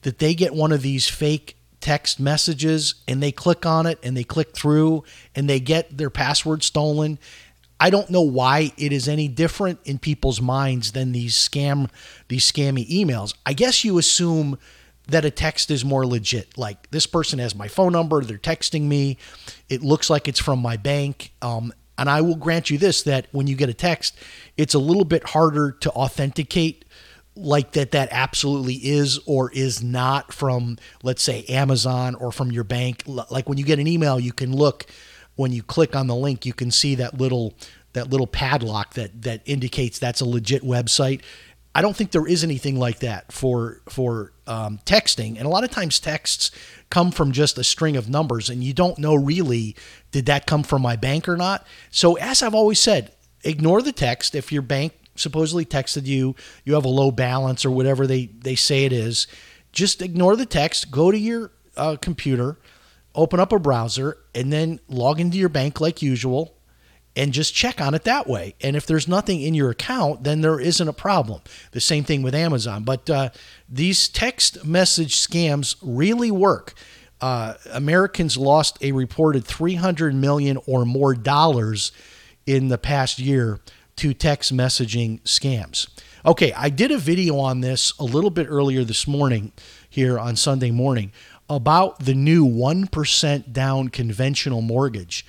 that 0.01 0.19
they 0.19 0.33
get 0.33 0.53
one 0.53 0.71
of 0.71 0.81
these 0.81 1.07
fake 1.07 1.57
text 1.79 2.19
messages 2.19 2.95
and 3.07 3.21
they 3.21 3.31
click 3.31 3.65
on 3.65 3.85
it 3.85 3.99
and 4.01 4.17
they 4.17 4.23
click 4.23 4.53
through 4.53 5.03
and 5.35 5.49
they 5.49 5.59
get 5.59 5.97
their 5.97 6.09
password 6.09 6.63
stolen. 6.63 7.19
I 7.79 7.91
don't 7.91 8.09
know 8.09 8.21
why 8.21 8.71
it 8.77 8.91
is 8.91 9.07
any 9.07 9.27
different 9.27 9.79
in 9.85 9.99
people's 9.99 10.41
minds 10.41 10.93
than 10.93 11.11
these 11.11 11.35
scam 11.35 11.89
these 12.27 12.51
scammy 12.51 12.89
emails. 12.89 13.35
I 13.45 13.53
guess 13.53 13.83
you 13.83 13.99
assume 13.99 14.57
that 15.07 15.23
a 15.23 15.31
text 15.31 15.71
is 15.71 15.85
more 15.85 16.05
legit. 16.05 16.57
Like 16.57 16.89
this 16.91 17.05
person 17.07 17.39
has 17.39 17.55
my 17.55 17.67
phone 17.67 17.93
number, 17.93 18.23
they're 18.23 18.37
texting 18.37 18.83
me. 18.83 19.17
It 19.69 19.81
looks 19.83 20.09
like 20.09 20.27
it's 20.27 20.39
from 20.39 20.59
my 20.59 20.77
bank. 20.77 21.31
Um, 21.41 21.71
and 21.97 22.09
I 22.09 22.21
will 22.21 22.35
grant 22.35 22.69
you 22.69 22.77
this 22.77 23.03
that 23.03 23.27
when 23.31 23.47
you 23.47 23.55
get 23.55 23.69
a 23.69 23.73
text, 23.73 24.17
it's 24.55 24.73
a 24.73 24.79
little 24.79 25.05
bit 25.05 25.29
harder 25.29 25.71
to 25.71 25.91
authenticate 25.91 26.85
like 27.35 27.73
that 27.73 27.91
that 27.91 28.09
absolutely 28.11 28.75
is 28.75 29.19
or 29.25 29.51
is 29.51 29.83
not 29.83 30.33
from 30.33 30.77
let's 31.03 31.21
say 31.21 31.43
Amazon 31.45 32.15
or 32.15 32.31
from 32.31 32.51
your 32.51 32.63
bank. 32.63 33.03
Like 33.05 33.47
when 33.47 33.57
you 33.57 33.65
get 33.65 33.79
an 33.79 33.87
email, 33.87 34.19
you 34.19 34.33
can 34.33 34.55
look 34.55 34.85
when 35.35 35.51
you 35.51 35.63
click 35.63 35.95
on 35.95 36.07
the 36.07 36.15
link, 36.15 36.45
you 36.45 36.53
can 36.53 36.71
see 36.71 36.95
that 36.95 37.17
little 37.17 37.53
that 37.93 38.09
little 38.09 38.27
padlock 38.27 38.93
that 38.95 39.21
that 39.23 39.41
indicates 39.45 39.97
that's 39.97 40.21
a 40.21 40.25
legit 40.25 40.63
website. 40.63 41.21
I 41.77 41.81
don't 41.81 41.95
think 41.95 42.09
there 42.09 42.25
is 42.25 42.43
anything 42.43 42.79
like 42.79 43.01
that 43.01 43.31
for 43.31 43.83
for 43.87 44.33
um, 44.47 44.79
texting, 44.83 45.37
and 45.37 45.45
a 45.45 45.47
lot 45.47 45.63
of 45.63 45.69
times 45.69 45.99
texts 45.99 46.49
come 46.89 47.11
from 47.11 47.31
just 47.31 47.55
a 47.59 47.63
string 47.63 47.95
of 47.95 48.09
numbers, 48.09 48.49
and 48.49 48.63
you 48.63 48.73
don't 48.73 48.97
know 48.97 49.13
really 49.13 49.75
did 50.09 50.25
that 50.25 50.47
come 50.47 50.63
from 50.63 50.81
my 50.81 50.95
bank 50.95 51.29
or 51.29 51.37
not. 51.37 51.67
So 51.91 52.15
as 52.15 52.41
I've 52.41 52.55
always 52.55 52.79
said, 52.79 53.11
ignore 53.43 53.83
the 53.83 53.91
text 53.91 54.33
if 54.33 54.51
your 54.51 54.63
bank 54.63 54.93
supposedly 55.13 55.65
texted 55.65 56.07
you, 56.07 56.35
you 56.65 56.73
have 56.73 56.83
a 56.83 56.89
low 56.89 57.11
balance 57.11 57.63
or 57.63 57.69
whatever 57.69 58.07
they 58.07 58.25
they 58.25 58.55
say 58.55 58.85
it 58.85 58.91
is. 58.91 59.27
Just 59.71 60.01
ignore 60.01 60.35
the 60.35 60.47
text. 60.47 60.89
Go 60.89 61.11
to 61.11 61.17
your 61.19 61.51
uh, 61.75 61.97
computer, 61.97 62.57
open 63.13 63.39
up 63.39 63.51
a 63.51 63.59
browser, 63.59 64.17
and 64.33 64.51
then 64.51 64.79
log 64.87 65.19
into 65.19 65.37
your 65.37 65.47
bank 65.47 65.79
like 65.79 66.01
usual 66.01 66.56
and 67.17 67.33
just 67.33 67.53
check 67.55 67.81
on 67.81 67.95
it 67.95 68.03
that 68.03 68.27
way. 68.27 68.53
And 68.61 68.75
if 68.75 68.85
there's 68.85 69.07
nothing 69.07 69.41
in 69.41 69.55
your 69.55 69.71
account, 69.71 70.23
then 70.23 70.41
there 70.41 70.59
isn't 70.59 70.87
a 70.87 70.93
problem. 70.93 71.41
The 71.71 71.81
same 71.81 72.03
thing 72.03 72.21
with 72.21 72.35
Amazon. 72.35 72.83
But 72.83 73.09
uh, 73.09 73.29
these 73.67 74.07
text 74.07 74.63
message 74.63 75.15
scams 75.15 75.75
really 75.81 76.29
work. 76.29 76.75
Uh, 77.19 77.55
Americans 77.73 78.37
lost 78.37 78.77
a 78.83 78.91
reported 78.91 79.43
300 79.43 80.13
million 80.13 80.59
or 80.67 80.85
more 80.85 81.15
dollars 81.15 81.91
in 82.45 82.67
the 82.67 82.77
past 82.77 83.17
year 83.17 83.59
to 83.95 84.13
text 84.13 84.55
messaging 84.55 85.19
scams. 85.23 85.87
Okay, 86.23 86.53
I 86.53 86.69
did 86.69 86.91
a 86.91 86.99
video 86.99 87.39
on 87.39 87.61
this 87.61 87.97
a 87.97 88.03
little 88.03 88.29
bit 88.29 88.45
earlier 88.47 88.83
this 88.83 89.07
morning 89.07 89.53
here 89.89 90.19
on 90.19 90.35
Sunday 90.35 90.69
morning 90.69 91.11
about 91.49 91.99
the 91.99 92.13
new 92.13 92.45
1% 92.45 93.53
down 93.53 93.89
conventional 93.89 94.61
mortgage 94.61 95.25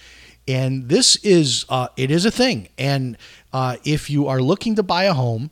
and 0.49 0.89
this 0.89 1.17
is 1.17 1.67
uh, 1.69 1.89
it 1.97 2.11
is 2.11 2.25
a 2.25 2.31
thing. 2.31 2.69
And 2.79 3.17
uh, 3.53 3.77
if 3.85 4.09
you 4.11 4.27
are 4.27 4.41
looking 4.41 4.75
to 4.77 4.83
buy 4.83 5.05
a 5.05 5.13
home 5.13 5.51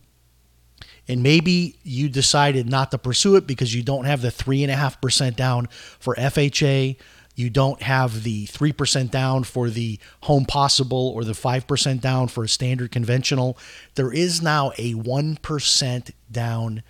and 1.07 1.23
maybe 1.23 1.77
you 1.85 2.09
decided 2.09 2.69
not 2.69 2.91
to 2.91 2.99
pursue 2.99 3.37
it 3.37 3.47
because 3.47 3.75
you 3.75 3.83
don't 3.83 4.07
have 4.07 4.23
the 4.23 4.29
3.5% 4.29 5.37
down 5.37 5.69
for 5.99 6.15
fha 6.17 6.97
you 7.39 7.51
don't 7.51 7.83
have 7.83 8.23
the 8.23 8.47
3% 8.47 9.11
down 9.11 9.45
for 9.45 9.69
the 9.69 9.99
home 10.23 10.47
possible 10.47 11.13
or 11.15 11.23
the 11.23 11.33
5% 11.33 12.01
down 12.01 12.29
for 12.29 12.45
a 12.45 12.49
standard 12.49 12.91
conventional 12.91 13.59
there 13.95 14.13
is 14.13 14.43
now 14.43 14.73
a 14.79 14.95
1% 14.95 16.11
down 16.33 16.83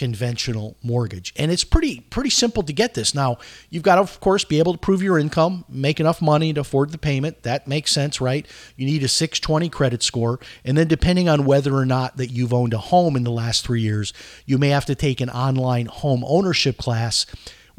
conventional 0.00 0.78
mortgage. 0.82 1.34
And 1.36 1.50
it's 1.50 1.62
pretty 1.62 2.00
pretty 2.00 2.30
simple 2.30 2.62
to 2.62 2.72
get 2.72 2.94
this. 2.94 3.14
Now, 3.14 3.36
you've 3.68 3.82
got 3.82 3.96
to 3.96 4.00
of 4.00 4.18
course 4.18 4.46
be 4.46 4.58
able 4.58 4.72
to 4.72 4.78
prove 4.78 5.02
your 5.02 5.18
income, 5.18 5.66
make 5.68 6.00
enough 6.00 6.22
money 6.22 6.54
to 6.54 6.62
afford 6.62 6.90
the 6.90 6.96
payment. 6.96 7.42
That 7.42 7.68
makes 7.68 7.92
sense, 7.92 8.18
right? 8.18 8.46
You 8.76 8.86
need 8.86 9.02
a 9.02 9.08
620 9.08 9.68
credit 9.68 10.02
score, 10.02 10.40
and 10.64 10.78
then 10.78 10.88
depending 10.88 11.28
on 11.28 11.44
whether 11.44 11.74
or 11.74 11.84
not 11.84 12.16
that 12.16 12.30
you've 12.30 12.54
owned 12.54 12.72
a 12.72 12.78
home 12.78 13.14
in 13.14 13.24
the 13.24 13.30
last 13.30 13.66
3 13.66 13.82
years, 13.82 14.14
you 14.46 14.56
may 14.56 14.70
have 14.70 14.86
to 14.86 14.94
take 14.94 15.20
an 15.20 15.28
online 15.28 15.84
home 15.84 16.24
ownership 16.26 16.78
class 16.78 17.26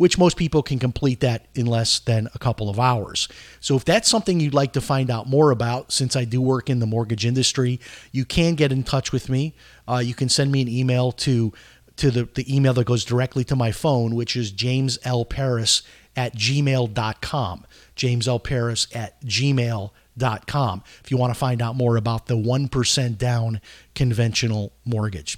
which 0.01 0.17
most 0.17 0.35
people 0.35 0.63
can 0.63 0.79
complete 0.79 1.19
that 1.19 1.45
in 1.53 1.67
less 1.67 1.99
than 1.99 2.27
a 2.33 2.39
couple 2.39 2.71
of 2.71 2.79
hours. 2.79 3.27
So, 3.59 3.75
if 3.75 3.85
that's 3.85 4.09
something 4.09 4.39
you'd 4.39 4.51
like 4.51 4.73
to 4.73 4.81
find 4.81 5.11
out 5.11 5.27
more 5.27 5.51
about, 5.51 5.91
since 5.91 6.15
I 6.15 6.25
do 6.25 6.41
work 6.41 6.71
in 6.71 6.79
the 6.79 6.87
mortgage 6.87 7.23
industry, 7.23 7.79
you 8.11 8.25
can 8.25 8.55
get 8.55 8.71
in 8.71 8.81
touch 8.81 9.11
with 9.11 9.29
me. 9.29 9.53
Uh, 9.87 9.97
you 9.97 10.15
can 10.15 10.27
send 10.27 10.51
me 10.51 10.63
an 10.63 10.67
email 10.67 11.11
to 11.11 11.53
to 12.01 12.09
the, 12.09 12.23
the 12.33 12.55
email 12.55 12.73
that 12.73 12.85
goes 12.85 13.05
directly 13.05 13.43
to 13.43 13.55
my 13.55 13.71
phone, 13.71 14.15
which 14.15 14.35
is 14.35 14.51
jameslparis 14.51 15.83
at 16.15 16.35
gmail.com. 16.35 17.65
jameslparis 17.95 18.95
at 18.95 19.21
gmail.com 19.23 20.83
if 21.03 21.11
you 21.11 21.17
want 21.17 21.31
to 21.31 21.39
find 21.39 21.61
out 21.61 21.75
more 21.75 21.97
about 21.97 22.25
the 22.25 22.35
1% 22.35 23.17
down 23.19 23.61
conventional 23.93 24.73
mortgage. 24.83 25.37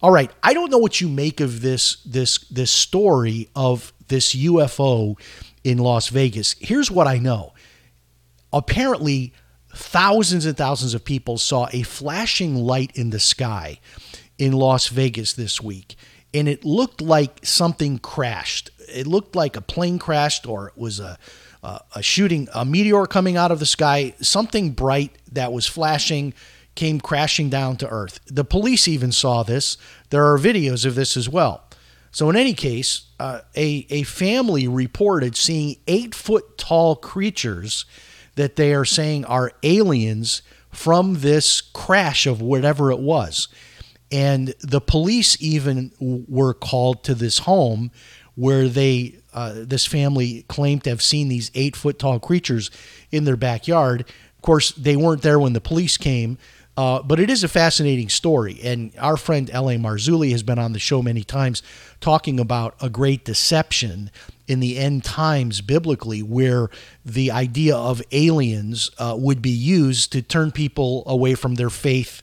All 0.00 0.10
right, 0.10 0.30
I 0.42 0.54
don't 0.54 0.70
know 0.70 0.78
what 0.78 0.98
you 1.02 1.08
make 1.10 1.40
of 1.40 1.60
this 1.60 1.96
this 2.04 2.38
this 2.48 2.70
story 2.70 3.50
of 3.54 3.92
this 4.06 4.34
UFO 4.34 5.18
in 5.62 5.76
Las 5.76 6.08
Vegas. 6.08 6.54
Here's 6.58 6.90
what 6.90 7.06
I 7.06 7.18
know. 7.18 7.52
Apparently, 8.50 9.34
thousands 9.74 10.46
and 10.46 10.56
thousands 10.56 10.94
of 10.94 11.04
people 11.04 11.36
saw 11.36 11.68
a 11.72 11.82
flashing 11.82 12.54
light 12.54 12.92
in 12.94 13.10
the 13.10 13.20
sky 13.20 13.80
in 14.38 14.52
Las 14.52 14.88
Vegas 14.88 15.32
this 15.32 15.60
week, 15.60 15.96
and 16.32 16.48
it 16.48 16.64
looked 16.64 17.00
like 17.00 17.44
something 17.44 17.98
crashed. 17.98 18.70
It 18.88 19.06
looked 19.06 19.36
like 19.36 19.56
a 19.56 19.60
plane 19.60 19.98
crashed, 19.98 20.46
or 20.46 20.68
it 20.68 20.78
was 20.78 21.00
a 21.00 21.18
a, 21.62 21.80
a 21.96 22.02
shooting, 22.02 22.48
a 22.54 22.64
meteor 22.64 23.06
coming 23.06 23.36
out 23.36 23.50
of 23.50 23.58
the 23.58 23.66
sky. 23.66 24.14
Something 24.20 24.70
bright 24.70 25.16
that 25.32 25.52
was 25.52 25.66
flashing 25.66 26.34
came 26.74 27.00
crashing 27.00 27.50
down 27.50 27.76
to 27.76 27.88
Earth. 27.88 28.20
The 28.26 28.44
police 28.44 28.86
even 28.86 29.12
saw 29.12 29.42
this. 29.42 29.76
There 30.10 30.24
are 30.32 30.38
videos 30.38 30.86
of 30.86 30.94
this 30.94 31.16
as 31.16 31.28
well. 31.28 31.64
So, 32.10 32.30
in 32.30 32.36
any 32.36 32.54
case, 32.54 33.06
uh, 33.20 33.40
a, 33.54 33.86
a 33.90 34.04
family 34.04 34.66
reported 34.66 35.36
seeing 35.36 35.76
eight 35.86 36.14
foot 36.14 36.56
tall 36.56 36.96
creatures 36.96 37.84
that 38.36 38.56
they 38.56 38.72
are 38.72 38.84
saying 38.84 39.24
are 39.24 39.52
aliens 39.62 40.42
from 40.70 41.14
this 41.14 41.60
crash 41.60 42.26
of 42.26 42.40
whatever 42.40 42.90
it 42.90 43.00
was. 43.00 43.48
And 44.10 44.54
the 44.60 44.80
police 44.80 45.36
even 45.40 45.92
were 46.00 46.54
called 46.54 47.04
to 47.04 47.14
this 47.14 47.40
home 47.40 47.90
where 48.34 48.68
they 48.68 49.18
uh, 49.34 49.52
this 49.56 49.84
family 49.84 50.44
claimed 50.48 50.84
to 50.84 50.90
have 50.90 51.02
seen 51.02 51.28
these 51.28 51.50
eight 51.54 51.76
foot 51.76 51.98
tall 51.98 52.18
creatures 52.18 52.70
in 53.10 53.24
their 53.24 53.36
backyard. 53.36 54.02
Of 54.02 54.42
course, 54.42 54.70
they 54.72 54.96
weren't 54.96 55.22
there 55.22 55.38
when 55.38 55.52
the 55.52 55.60
police 55.60 55.96
came, 55.96 56.38
uh, 56.76 57.02
but 57.02 57.18
it 57.18 57.28
is 57.28 57.42
a 57.42 57.48
fascinating 57.48 58.08
story. 58.08 58.60
And 58.62 58.92
our 58.98 59.16
friend 59.16 59.50
L.A. 59.52 59.74
Marzulli 59.74 60.30
has 60.30 60.44
been 60.44 60.60
on 60.60 60.72
the 60.72 60.78
show 60.78 61.02
many 61.02 61.24
times 61.24 61.64
talking 62.00 62.38
about 62.38 62.76
a 62.80 62.88
great 62.88 63.24
deception 63.24 64.10
in 64.46 64.60
the 64.60 64.78
end 64.78 65.02
times 65.02 65.60
biblically, 65.60 66.22
where 66.22 66.70
the 67.04 67.32
idea 67.32 67.76
of 67.76 68.00
aliens 68.12 68.90
uh, 68.98 69.16
would 69.18 69.42
be 69.42 69.50
used 69.50 70.12
to 70.12 70.22
turn 70.22 70.52
people 70.52 71.02
away 71.06 71.34
from 71.34 71.56
their 71.56 71.70
faith 71.70 72.22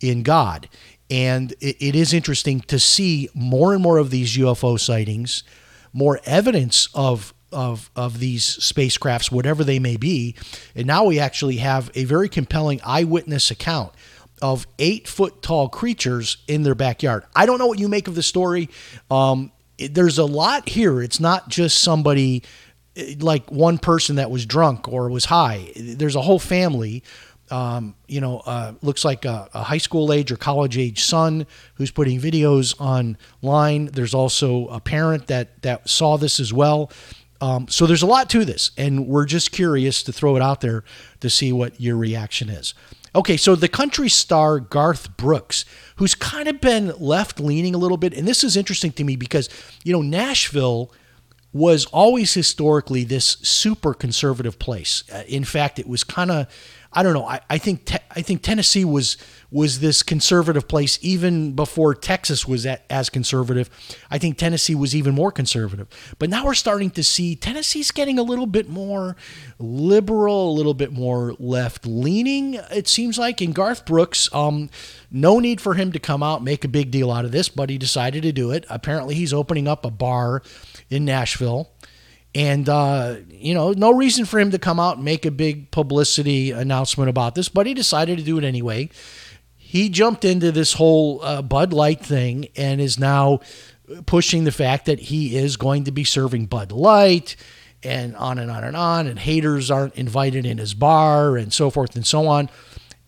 in 0.00 0.24
God. 0.24 0.68
And 1.12 1.52
it, 1.60 1.76
it 1.78 1.94
is 1.94 2.14
interesting 2.14 2.60
to 2.62 2.78
see 2.78 3.28
more 3.34 3.74
and 3.74 3.82
more 3.82 3.98
of 3.98 4.08
these 4.08 4.34
UFO 4.38 4.80
sightings, 4.80 5.44
more 5.92 6.18
evidence 6.24 6.88
of 6.94 7.34
of 7.52 7.90
of 7.94 8.18
these 8.18 8.44
spacecrafts, 8.44 9.30
whatever 9.30 9.62
they 9.62 9.78
may 9.78 9.98
be. 9.98 10.34
And 10.74 10.86
now 10.86 11.04
we 11.04 11.20
actually 11.20 11.58
have 11.58 11.90
a 11.94 12.04
very 12.04 12.30
compelling 12.30 12.80
eyewitness 12.82 13.50
account 13.50 13.92
of 14.40 14.66
eight 14.78 15.06
foot 15.06 15.42
tall 15.42 15.68
creatures 15.68 16.38
in 16.48 16.62
their 16.62 16.74
backyard. 16.74 17.24
I 17.36 17.44
don't 17.44 17.58
know 17.58 17.66
what 17.66 17.78
you 17.78 17.88
make 17.88 18.08
of 18.08 18.14
the 18.14 18.22
story. 18.22 18.70
Um, 19.10 19.52
it, 19.76 19.92
there's 19.92 20.16
a 20.16 20.24
lot 20.24 20.66
here. 20.66 21.02
It's 21.02 21.20
not 21.20 21.50
just 21.50 21.82
somebody 21.82 22.42
eh, 22.96 23.16
like 23.20 23.52
one 23.52 23.76
person 23.76 24.16
that 24.16 24.30
was 24.30 24.46
drunk 24.46 24.88
or 24.88 25.10
was 25.10 25.26
high. 25.26 25.72
There's 25.76 26.16
a 26.16 26.22
whole 26.22 26.38
family 26.38 27.02
um, 27.52 27.94
you 28.08 28.20
know, 28.20 28.38
uh, 28.46 28.72
looks 28.80 29.04
like 29.04 29.26
a, 29.26 29.46
a, 29.52 29.62
high 29.62 29.78
school 29.78 30.10
age 30.10 30.32
or 30.32 30.36
college 30.36 30.78
age 30.78 31.04
son 31.04 31.46
who's 31.74 31.90
putting 31.90 32.18
videos 32.18 32.74
online. 32.80 33.86
There's 33.92 34.14
also 34.14 34.68
a 34.68 34.80
parent 34.80 35.26
that 35.26 35.60
that 35.60 35.88
saw 35.88 36.16
this 36.16 36.40
as 36.40 36.50
well. 36.50 36.90
Um, 37.42 37.68
so 37.68 37.86
there's 37.86 38.02
a 38.02 38.06
lot 38.06 38.30
to 38.30 38.46
this, 38.46 38.70
and 38.78 39.06
we're 39.06 39.26
just 39.26 39.52
curious 39.52 40.02
to 40.04 40.12
throw 40.12 40.34
it 40.36 40.42
out 40.42 40.62
there 40.62 40.82
to 41.20 41.28
see 41.28 41.52
what 41.52 41.78
your 41.78 41.96
reaction 41.96 42.48
is. 42.48 42.72
Okay, 43.14 43.36
so 43.36 43.54
the 43.54 43.68
country 43.68 44.08
star 44.08 44.58
Garth 44.58 45.18
Brooks, 45.18 45.66
who's 45.96 46.14
kind 46.14 46.48
of 46.48 46.58
been 46.60 46.94
left 46.98 47.38
leaning 47.38 47.74
a 47.74 47.78
little 47.78 47.98
bit, 47.98 48.14
and 48.14 48.26
this 48.26 48.42
is 48.42 48.56
interesting 48.56 48.92
to 48.92 49.04
me 49.04 49.16
because 49.16 49.50
you 49.84 49.92
know 49.92 50.00
Nashville 50.00 50.90
was 51.52 51.84
always 51.86 52.32
historically 52.32 53.04
this 53.04 53.36
super 53.42 53.92
conservative 53.92 54.58
place. 54.58 55.04
Uh, 55.12 55.22
in 55.28 55.44
fact, 55.44 55.78
it 55.78 55.86
was 55.86 56.02
kind 56.02 56.30
of 56.30 56.46
I 56.92 57.02
don't 57.02 57.14
know. 57.14 57.26
I, 57.26 57.40
I 57.48 57.58
think 57.58 57.86
te- 57.86 57.98
I 58.10 58.20
think 58.22 58.42
Tennessee 58.42 58.84
was 58.84 59.16
was 59.50 59.80
this 59.80 60.02
conservative 60.02 60.66
place 60.66 60.98
even 61.02 61.52
before 61.52 61.94
Texas 61.94 62.46
was 62.46 62.64
at, 62.64 62.84
as 62.88 63.10
conservative. 63.10 63.68
I 64.10 64.18
think 64.18 64.38
Tennessee 64.38 64.74
was 64.74 64.94
even 64.94 65.14
more 65.14 65.30
conservative. 65.30 65.88
But 66.18 66.30
now 66.30 66.44
we're 66.44 66.54
starting 66.54 66.90
to 66.92 67.04
see 67.04 67.36
Tennessee's 67.36 67.90
getting 67.90 68.18
a 68.18 68.22
little 68.22 68.46
bit 68.46 68.68
more 68.68 69.16
liberal, 69.58 70.50
a 70.50 70.54
little 70.54 70.74
bit 70.74 70.92
more 70.92 71.34
left 71.38 71.86
leaning. 71.86 72.54
It 72.70 72.88
seems 72.88 73.18
like. 73.18 73.42
in 73.42 73.52
Garth 73.52 73.84
Brooks, 73.86 74.28
um, 74.34 74.70
no 75.10 75.38
need 75.38 75.60
for 75.60 75.74
him 75.74 75.92
to 75.92 75.98
come 75.98 76.22
out 76.22 76.42
make 76.42 76.64
a 76.64 76.68
big 76.68 76.90
deal 76.90 77.10
out 77.10 77.24
of 77.24 77.32
this, 77.32 77.48
but 77.48 77.70
he 77.70 77.78
decided 77.78 78.22
to 78.22 78.32
do 78.32 78.50
it. 78.52 78.64
Apparently, 78.70 79.14
he's 79.14 79.32
opening 79.32 79.66
up 79.66 79.84
a 79.84 79.90
bar 79.90 80.42
in 80.90 81.04
Nashville. 81.04 81.70
And, 82.34 82.68
uh, 82.68 83.16
you 83.28 83.52
know, 83.52 83.72
no 83.72 83.92
reason 83.92 84.24
for 84.24 84.40
him 84.40 84.52
to 84.52 84.58
come 84.58 84.80
out 84.80 84.96
and 84.96 85.04
make 85.04 85.26
a 85.26 85.30
big 85.30 85.70
publicity 85.70 86.50
announcement 86.50 87.10
about 87.10 87.34
this, 87.34 87.48
but 87.50 87.66
he 87.66 87.74
decided 87.74 88.18
to 88.18 88.24
do 88.24 88.38
it 88.38 88.44
anyway. 88.44 88.88
He 89.58 89.88
jumped 89.90 90.24
into 90.24 90.50
this 90.50 90.74
whole 90.74 91.22
uh, 91.22 91.42
Bud 91.42 91.72
Light 91.72 92.00
thing 92.00 92.48
and 92.56 92.80
is 92.80 92.98
now 92.98 93.40
pushing 94.06 94.44
the 94.44 94.52
fact 94.52 94.86
that 94.86 94.98
he 94.98 95.36
is 95.36 95.56
going 95.56 95.84
to 95.84 95.92
be 95.92 96.04
serving 96.04 96.46
Bud 96.46 96.72
Light 96.72 97.36
and 97.82 98.16
on 98.16 98.38
and 98.38 98.50
on 98.50 98.64
and 98.64 98.76
on, 98.76 99.06
and 99.06 99.18
haters 99.18 99.70
aren't 99.70 99.94
invited 99.96 100.46
in 100.46 100.58
his 100.58 100.72
bar 100.72 101.36
and 101.36 101.52
so 101.52 101.68
forth 101.68 101.96
and 101.96 102.06
so 102.06 102.26
on. 102.28 102.48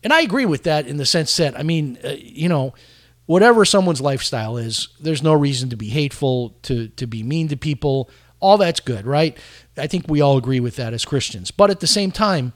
And 0.03 0.13
I 0.13 0.21
agree 0.21 0.45
with 0.45 0.63
that 0.63 0.85
in 0.85 0.97
the 0.97 1.05
sense 1.05 1.35
that, 1.37 1.57
I 1.57 1.63
mean, 1.63 1.97
uh, 2.03 2.09
you 2.19 2.49
know, 2.49 2.75
whatever 3.25 3.65
someone's 3.65 4.01
lifestyle 4.01 4.57
is, 4.57 4.89
there's 4.99 5.23
no 5.23 5.33
reason 5.33 5.69
to 5.69 5.77
be 5.77 5.89
hateful, 5.89 6.55
to, 6.63 6.89
to 6.89 7.07
be 7.07 7.23
mean 7.23 7.47
to 7.47 7.57
people 7.57 8.09
all 8.39 8.57
that's 8.57 8.79
good, 8.79 9.05
right? 9.05 9.37
I 9.77 9.87
think 9.87 10.05
we 10.07 10.21
all 10.21 10.37
agree 10.37 10.59
with 10.59 10.75
that 10.77 10.93
as 10.93 11.05
Christians. 11.05 11.51
But 11.51 11.69
at 11.69 11.79
the 11.79 11.87
same 11.87 12.11
time, 12.11 12.53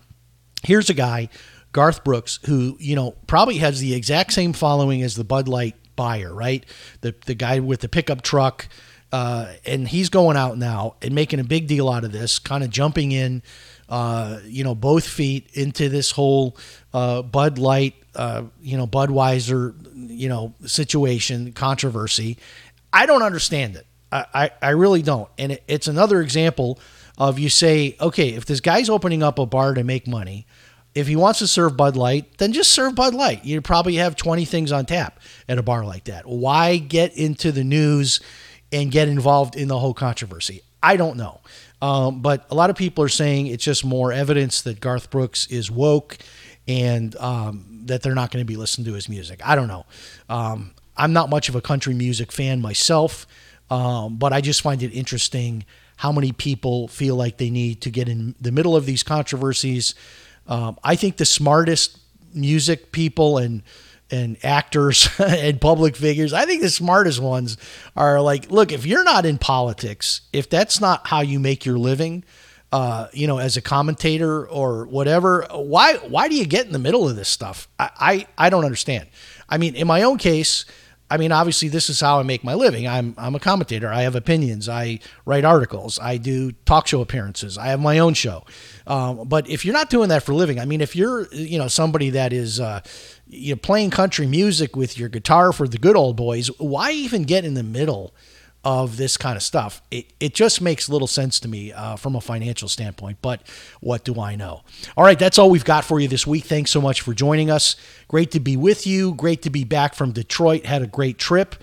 here's 0.63 0.89
a 0.89 0.93
guy, 0.93 1.29
Garth 1.71 2.03
Brooks, 2.03 2.39
who, 2.45 2.77
you 2.79 2.95
know, 2.95 3.15
probably 3.27 3.57
has 3.57 3.79
the 3.79 3.93
exact 3.93 4.33
same 4.33 4.53
following 4.53 5.01
as 5.01 5.15
the 5.15 5.23
Bud 5.23 5.47
Light 5.47 5.75
buyer, 5.95 6.33
right? 6.33 6.65
The 7.01 7.13
the 7.25 7.35
guy 7.35 7.59
with 7.59 7.81
the 7.81 7.89
pickup 7.89 8.21
truck. 8.21 8.67
Uh, 9.11 9.53
and 9.65 9.87
he's 9.87 10.09
going 10.09 10.37
out 10.37 10.55
now 10.55 10.95
and 11.01 11.15
making 11.15 11.39
a 11.39 11.43
big 11.43 11.65
deal 11.65 11.89
out 11.89 12.03
of 12.03 12.11
this, 12.11 12.37
kind 12.37 12.63
of 12.63 12.69
jumping 12.69 13.11
in, 13.11 13.41
uh, 13.89 14.39
you 14.45 14.63
know, 14.63 14.75
both 14.75 15.07
feet 15.07 15.49
into 15.53 15.89
this 15.89 16.11
whole 16.11 16.55
uh, 16.93 17.23
Bud 17.23 17.57
Light, 17.57 17.95
uh, 18.13 18.43
you 18.61 18.77
know, 18.77 18.85
Budweiser, 18.85 19.73
you 19.95 20.29
know, 20.29 20.53
situation, 20.63 21.53
controversy. 21.53 22.37
I 22.93 23.07
don't 23.07 23.23
understand 23.23 23.75
it. 23.75 23.87
I, 24.11 24.51
I 24.61 24.69
really 24.71 25.01
don't. 25.01 25.29
And 25.37 25.53
it, 25.53 25.63
it's 25.67 25.87
another 25.87 26.21
example 26.21 26.79
of 27.17 27.37
you 27.37 27.49
say, 27.49 27.95
okay, 27.99 28.29
if 28.29 28.45
this 28.45 28.59
guy's 28.59 28.89
opening 28.89 29.21
up 29.21 29.39
a 29.39 29.45
bar 29.45 29.73
to 29.73 29.83
make 29.83 30.07
money, 30.07 30.47
if 30.95 31.07
he 31.07 31.15
wants 31.15 31.39
to 31.39 31.47
serve 31.47 31.77
Bud 31.77 31.95
Light, 31.95 32.37
then 32.37 32.53
just 32.53 32.71
serve 32.71 32.95
Bud 32.95 33.13
Light. 33.13 33.45
You 33.45 33.61
probably 33.61 33.95
have 33.95 34.15
20 34.15 34.45
things 34.45 34.71
on 34.71 34.85
tap 34.85 35.19
at 35.47 35.57
a 35.57 35.63
bar 35.63 35.85
like 35.85 36.05
that. 36.05 36.25
Why 36.25 36.77
get 36.77 37.15
into 37.15 37.51
the 37.51 37.63
news 37.63 38.19
and 38.71 38.91
get 38.91 39.07
involved 39.07 39.55
in 39.55 39.67
the 39.67 39.77
whole 39.77 39.93
controversy? 39.93 40.61
I 40.81 40.95
don't 40.95 41.17
know. 41.17 41.41
Um, 41.81 42.21
but 42.21 42.45
a 42.49 42.55
lot 42.55 42.69
of 42.69 42.75
people 42.75 43.03
are 43.03 43.09
saying 43.09 43.47
it's 43.47 43.63
just 43.63 43.85
more 43.85 44.11
evidence 44.11 44.61
that 44.63 44.79
Garth 44.79 45.09
Brooks 45.09 45.45
is 45.47 45.69
woke 45.69 46.17
and 46.67 47.15
um, 47.17 47.81
that 47.85 48.01
they're 48.01 48.15
not 48.15 48.31
going 48.31 48.41
to 48.41 48.47
be 48.47 48.55
listening 48.55 48.85
to 48.85 48.93
his 48.93 49.07
music. 49.07 49.41
I 49.45 49.55
don't 49.55 49.67
know. 49.67 49.85
Um, 50.27 50.71
I'm 50.97 51.13
not 51.13 51.29
much 51.29 51.49
of 51.49 51.55
a 51.55 51.61
country 51.61 51.93
music 51.93 52.31
fan 52.31 52.61
myself. 52.61 53.25
Um, 53.69 54.17
but 54.17 54.33
I 54.33 54.41
just 54.41 54.61
find 54.61 54.81
it 54.81 54.91
interesting 54.91 55.65
how 55.97 56.11
many 56.11 56.31
people 56.31 56.87
feel 56.87 57.15
like 57.15 57.37
they 57.37 57.49
need 57.49 57.81
to 57.81 57.89
get 57.89 58.07
in 58.07 58.35
the 58.39 58.51
middle 58.51 58.75
of 58.75 58.85
these 58.85 59.03
controversies. 59.03 59.95
Um, 60.47 60.79
I 60.83 60.95
think 60.95 61.17
the 61.17 61.25
smartest 61.25 61.99
music 62.33 62.91
people 62.91 63.37
and 63.37 63.63
and 64.11 64.37
actors 64.43 65.07
and 65.19 65.61
public 65.61 65.95
figures, 65.95 66.33
I 66.33 66.45
think 66.45 66.61
the 66.61 66.69
smartest 66.69 67.19
ones 67.19 67.57
are 67.95 68.19
like, 68.21 68.49
look, 68.49 68.71
if 68.71 68.85
you're 68.85 69.03
not 69.03 69.25
in 69.25 69.37
politics, 69.37 70.21
if 70.33 70.49
that's 70.49 70.81
not 70.81 71.07
how 71.07 71.21
you 71.21 71.39
make 71.39 71.65
your 71.65 71.77
living, 71.77 72.23
uh, 72.71 73.07
you 73.13 73.27
know, 73.27 73.39
as 73.39 73.57
a 73.57 73.61
commentator 73.61 74.47
or 74.47 74.85
whatever, 74.85 75.47
why 75.51 75.95
why 75.95 76.27
do 76.27 76.35
you 76.35 76.45
get 76.45 76.65
in 76.65 76.71
the 76.71 76.79
middle 76.79 77.07
of 77.09 77.15
this 77.15 77.29
stuff? 77.29 77.67
I, 77.79 77.89
I, 77.99 78.27
I 78.45 78.49
don't 78.49 78.65
understand. 78.65 79.09
I 79.47 79.57
mean, 79.57 79.75
in 79.75 79.87
my 79.87 80.03
own 80.03 80.17
case, 80.17 80.65
I 81.11 81.17
mean, 81.17 81.31
obviously, 81.31 81.69
this 81.69 81.89
is 81.89 81.99
how 81.99 82.19
I 82.19 82.23
make 82.23 82.43
my 82.43 82.53
living. 82.53 82.87
I'm 82.87 83.15
I'm 83.17 83.33
a 83.35 83.39
commentator. 83.39 83.89
I 83.91 84.03
have 84.03 84.15
opinions. 84.15 84.69
I 84.69 84.99
write 85.25 85.43
articles. 85.43 85.97
I 85.99 86.17
do 86.17 86.51
talk 86.65 86.87
show 86.87 87.01
appearances. 87.01 87.57
I 87.57 87.67
have 87.67 87.79
my 87.79 87.99
own 87.99 88.13
show. 88.13 88.45
Um, 88.85 89.27
but 89.27 89.49
if 89.49 89.65
you're 89.65 89.73
not 89.73 89.89
doing 89.89 90.09
that 90.09 90.23
for 90.23 90.33
a 90.33 90.35
living, 90.35 90.59
I 90.59 90.65
mean, 90.65 90.81
if 90.81 90.95
you're 90.95 91.27
you 91.33 91.57
know 91.57 91.67
somebody 91.67 92.11
that 92.11 92.31
is 92.31 92.59
uh, 92.59 92.81
you 93.27 93.53
know 93.53 93.57
playing 93.57 93.89
country 93.89 94.27
music 94.27 94.75
with 94.75 94.97
your 94.97 95.09
guitar 95.09 95.51
for 95.51 95.67
the 95.67 95.77
good 95.77 95.95
old 95.95 96.15
boys, 96.15 96.47
why 96.59 96.91
even 96.91 97.23
get 97.23 97.43
in 97.43 97.55
the 97.55 97.63
middle? 97.63 98.13
Of 98.63 98.97
this 98.97 99.17
kind 99.17 99.37
of 99.37 99.43
stuff. 99.43 99.81
It, 99.89 100.11
it 100.19 100.33
just 100.33 100.61
makes 100.61 100.89
little 100.89 101.07
sense 101.07 101.39
to 101.41 101.47
me 101.47 101.71
uh, 101.71 101.95
from 101.95 102.15
a 102.15 102.21
financial 102.21 102.67
standpoint, 102.67 103.19
but 103.21 103.41
what 103.79 104.03
do 104.03 104.19
I 104.19 104.35
know? 104.35 104.63
All 104.97 105.03
right, 105.03 105.17
that's 105.17 105.39
all 105.39 105.49
we've 105.49 105.65
got 105.65 105.85
for 105.85 105.99
you 105.99 106.07
this 106.07 106.27
week. 106.27 106.45
Thanks 106.45 106.71
so 106.71 106.81
much 106.81 107.01
for 107.01 107.13
joining 107.13 107.49
us. 107.49 107.75
Great 108.07 108.31
to 108.31 108.39
be 108.39 108.57
with 108.57 108.85
you. 108.85 109.13
Great 109.13 109.41
to 109.43 109.49
be 109.49 109.63
back 109.63 109.95
from 109.95 110.11
Detroit. 110.11 110.65
Had 110.65 110.81
a 110.81 110.87
great 110.87 111.17
trip. 111.17 111.55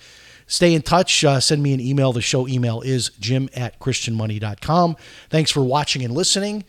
Stay 0.47 0.73
in 0.73 0.81
touch. 0.81 1.23
Uh, 1.23 1.39
send 1.39 1.61
me 1.61 1.73
an 1.73 1.79
email. 1.79 2.13
The 2.13 2.21
show 2.21 2.47
email 2.47 2.81
is 2.81 3.09
jim 3.19 3.49
at 3.55 3.79
christianmoney.com. 3.79 4.95
Thanks 5.29 5.51
for 5.51 5.61
watching 5.61 6.03
and 6.03 6.13
listening. 6.13 6.63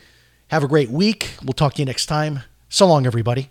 Have 0.48 0.64
a 0.64 0.68
great 0.68 0.90
week. 0.90 1.34
We'll 1.42 1.52
talk 1.52 1.74
to 1.74 1.82
you 1.82 1.86
next 1.86 2.06
time. 2.06 2.40
So 2.68 2.86
long, 2.86 3.06
everybody. 3.06 3.50